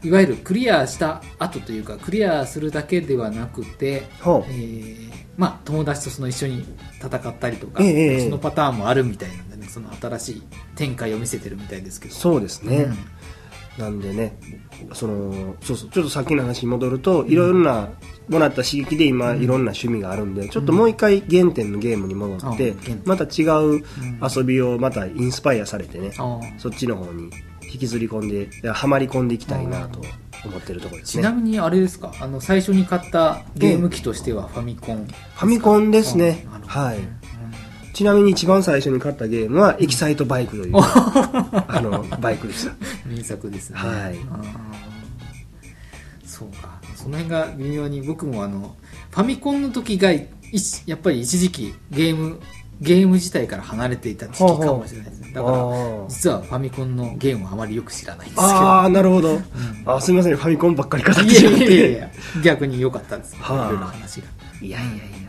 [0.03, 6.65] いわゆるクリアした後というかクリアするだけではなくて、ほえーまあ、友達とその一緒に
[7.01, 8.19] 戦ったりとか、ええええ。
[8.25, 10.43] そのパターンもあるみたいなんでねその新しい
[10.75, 12.13] 展開を見せてるみたいですけど。
[12.13, 12.97] そうですね、うん
[13.77, 14.37] なんでね
[14.93, 17.89] そのそうそうちょっとさっきの話に戻るといろいろな
[18.29, 23.01] もらった刺激で今いろんな趣味があるんでちょっともう一回原点のゲームに戻ってあ原点。
[23.05, 23.45] また違
[23.77, 23.83] う
[24.21, 27.31] 遊びをまたインスパイアされてねあそっちの方に
[27.63, 29.99] 引きずり込んでいやはまり込んでいきたいなと
[30.45, 31.23] 思ってるところですね。
[31.23, 32.13] ちなみにあれですか？
[32.19, 36.45] あの最初に買ったゲーム機としてはファミコンファミコンですね。
[36.67, 36.99] はい
[37.93, 42.71] ちなみに一番最初に買ったゲームはエキサイトバイクというあのバイクでした
[43.05, 43.77] うん名作ですね。
[43.77, 44.15] はい。
[46.25, 46.81] そうか。
[46.95, 48.75] その辺が微妙に僕もあの
[49.11, 50.27] ファミコンの時がい
[50.85, 52.39] やっぱり一時期ゲーム
[52.81, 55.31] ゲーム自体から離れていた時期かもしれないですね。
[55.33, 55.57] だから
[56.09, 58.47] 実はファミコンのゲームをあまりよく知らないんですけど。
[58.47, 59.45] あーなるほど、ん。
[59.85, 60.35] あすみません。
[60.35, 61.63] ファミコンばっかり語っていしまって。
[61.63, 62.11] やいやいやいや
[62.43, 64.27] 逆に良かったです、はあいろいろ話が。
[64.61, 65.22] いやいやい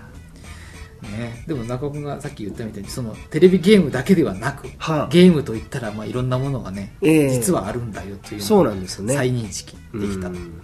[1.04, 5.08] ね、でも中尾君がさっき言ったみたいにそのテレビゲームだけではなく、はあ。
[5.08, 7.30] ゲームといったらまあいろんなものがね、ええ。
[7.30, 9.14] 実はあるんだよというそうなんですよね。
[9.14, 10.28] 再認識できた。
[10.28, 10.60] と、うん。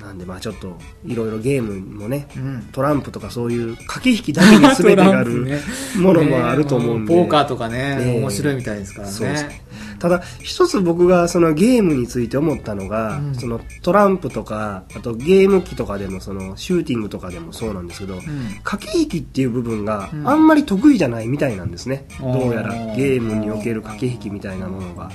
[0.00, 2.68] なんでまあちょっといろいろゲームもねうん。
[2.72, 5.60] トランプとかそういう駆け引きだけに全てがある
[5.96, 8.20] ものもあると思うんで、ねポーカーとかね、ええ。
[8.20, 9.62] 面白いみたいですからね
[10.00, 13.34] ただ一つ僕がそのゲームについて思ったのが、うん。
[13.34, 18.22] そのトランプとかあとゲーム機とかでもそのシューティングとかでもそうなんですけど、うん。
[18.64, 20.28] 駆け引きっていう部分がうん。
[20.28, 25.06] あんまり得意じゃないみたいなんですね、うんどうやらゲームにおける駆け引きみたいなものが。
[25.06, 25.10] っ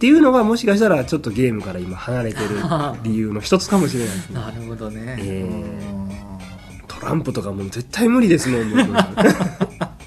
[0.00, 2.56] ていうのがもしかしたらちょっとゲームから今離れてる
[3.04, 4.34] 理由の一つかもしれないですね。
[4.40, 6.88] なるほどね、ええうん。
[6.88, 8.80] トランプとかもう絶対無理ですもん僕。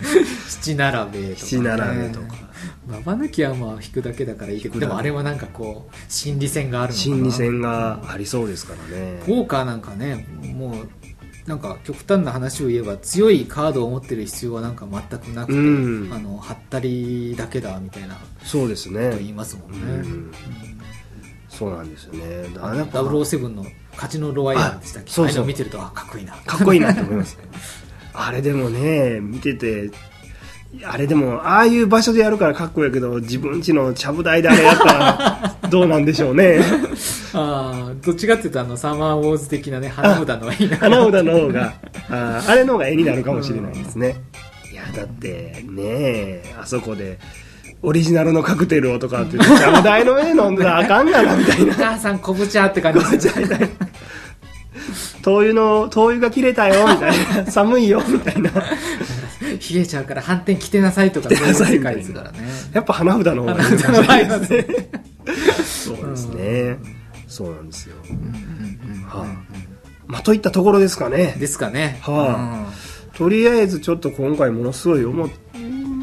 [0.63, 2.25] 七並べとか、ね、七並べとか
[2.87, 9.21] ババ抜きはまあ引くだけだからいいけどでもあれはなんかこう心理戦があるのかな心理戦がありそうですからね。
[9.25, 10.89] ポーカーなんかねもう
[11.47, 16.13] なんか極端な話を言えば強いカードを持ってる必要はなんか全くなくて、うん。
[16.13, 20.31] あのハったりだけだみたいなこそうですと言いねますもんね、うん。
[21.49, 22.49] そうなんですよね。
[22.53, 25.09] だからやっぱ007の勝ちのロワイヤルでしたっけ？
[25.09, 25.45] あそうそう。
[25.45, 27.37] 見てるとあかっこいいなかっこいいなと思います。
[28.13, 29.91] あれでもね見てて
[30.85, 36.59] あれでもああいう場所でやるからかっこいいけど自分家のちゃぶ台であれやったら どうなんでしょうね。
[37.33, 40.77] あーどっちかっていうとあのサマーウォーズ的なね花札のいいな。
[40.77, 41.73] 花札の方が
[42.09, 44.15] あーあれの方が絵になるかもしれないですね。
[44.71, 47.19] いやだってねあそこで
[47.81, 51.73] オリジナルのカクテルをとかって言ってちゃぶ台の絵飲んだらあかんがなみたいな。
[51.73, 52.99] お母さん昆布茶って感じ。
[53.11, 53.69] ですね
[55.21, 57.45] 灯油の灯油が切れたよみたいな。
[57.51, 58.51] 寒いよみたいな
[59.73, 62.39] 冷えちゃうから反転着てなさいとかそういう世界ですからね。
[62.73, 64.65] やっぱ花札の方がいい花札のですね。
[65.65, 66.77] そうですね。
[67.27, 67.95] そうなんですよ。
[69.07, 69.27] はい。
[70.07, 71.35] まあといったところですかね。
[71.39, 71.99] ですかね。
[72.01, 72.67] は
[73.15, 75.29] とりあえずちょっと今回ものすごい思っ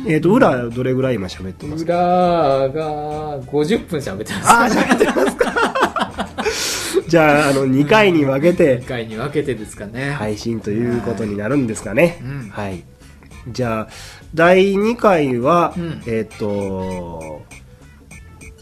[0.06, 4.48] えっ、と裏どれぐらい今喋ってうんます裏が50分喋ってます。
[4.48, 5.50] ああ喋ってますか？
[7.06, 10.12] じゃああの2回に分けて2回に分けてですかね。
[10.12, 12.18] 配信ということになるんですかね。
[12.22, 12.48] うん。
[12.50, 12.82] はい
[13.48, 13.88] じゃあ
[14.34, 16.02] 第2回は、うん。
[16.06, 17.44] えっ、と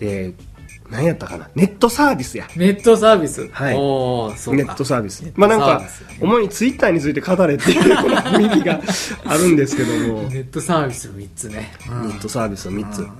[0.00, 0.48] えー
[0.90, 1.50] 何やったかな？
[1.54, 2.48] ネットサービスや。
[2.56, 3.46] ネットサービス？
[3.48, 3.74] はい。
[3.74, 5.30] ネットサービス。
[5.36, 5.88] まあなんかね
[6.20, 8.80] 主にツイッターについて語れっていうこの雰囲気が
[9.26, 10.22] あるんですけども。
[10.32, 11.72] ネットサービス3つね。
[11.86, 13.10] ネットサービスを3つうん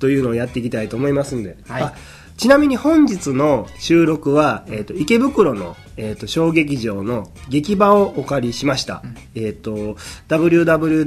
[0.00, 1.82] というのをやっていきたいと思いますんで、はい。
[1.84, 1.94] あ
[2.36, 9.02] ちなみに本日の収録は、えー、と池袋の、えー、と小劇場の劇場をお借りしました、
[9.34, 9.96] えっ、と
[10.28, 11.04] www.gek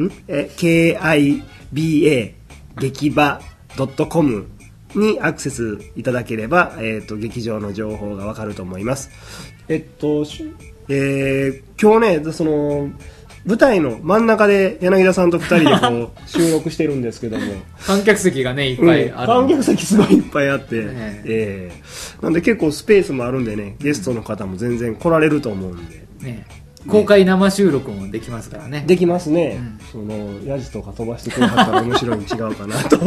[0.00, 0.12] ん？
[0.28, 2.34] え KIBA
[2.78, 3.40] 劇場
[4.08, 4.48] .com
[4.94, 9.10] にアクセスいただければ、えっ、と、劇場の情報がわかると思います。
[9.68, 10.50] えっと、し
[10.88, 12.90] えー今日ね、その、
[13.48, 17.44] 舞台の真ん中で柳田さんと二人でこう 収録してるんですけども、
[17.86, 18.86] 観客席がねいっうん。
[18.86, 21.72] ぱいある観客席すごいいっぱいあって、ねえ。
[22.20, 26.44] ーなんで結構スペースもあるんでね、ゲストの方も全然来られると思うんで、ね
[26.88, 28.84] 公開生収録もできますからね。
[28.86, 29.58] できますね、
[29.92, 32.98] そのヤジとか飛ばしてくれはったら面白いに違うかなと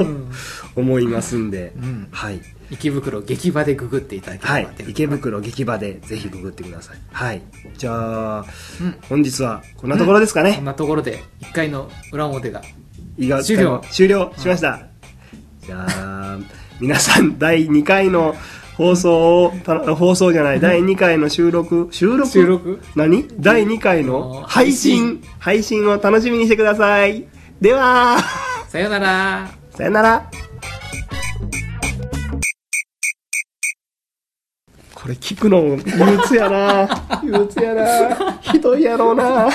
[0.76, 2.08] 思いますんで、ん。
[2.12, 2.42] はい。
[2.70, 4.62] 池袋劇場でググっていただけはい。
[4.62, 6.98] れば出、る池袋劇場でぜひググってください。
[7.12, 7.42] はい。
[7.78, 8.46] じゃあ、
[8.82, 8.96] うん。
[9.10, 10.54] 本日はこんなところですかね。
[10.54, 12.62] こんなところで1回の裏表が
[13.18, 13.84] いが終了。
[13.92, 14.34] 終了。
[14.38, 14.88] しました。
[15.66, 16.40] じゃあ、
[16.80, 18.36] 皆さん第2回の
[18.82, 22.28] 放送を、た放送じゃない、第2回の収録、収録？
[22.28, 22.82] 収録？
[22.96, 23.28] 何？
[23.40, 27.28] 第2回の配信、配信を楽しみにしてください。
[27.62, 28.18] では、
[28.68, 29.52] さよなら。
[29.70, 30.32] さよなら。
[34.96, 36.90] これ聞くの憂鬱やな。
[37.24, 38.40] 憂鬱やな。
[38.42, 39.48] ひどいやろうな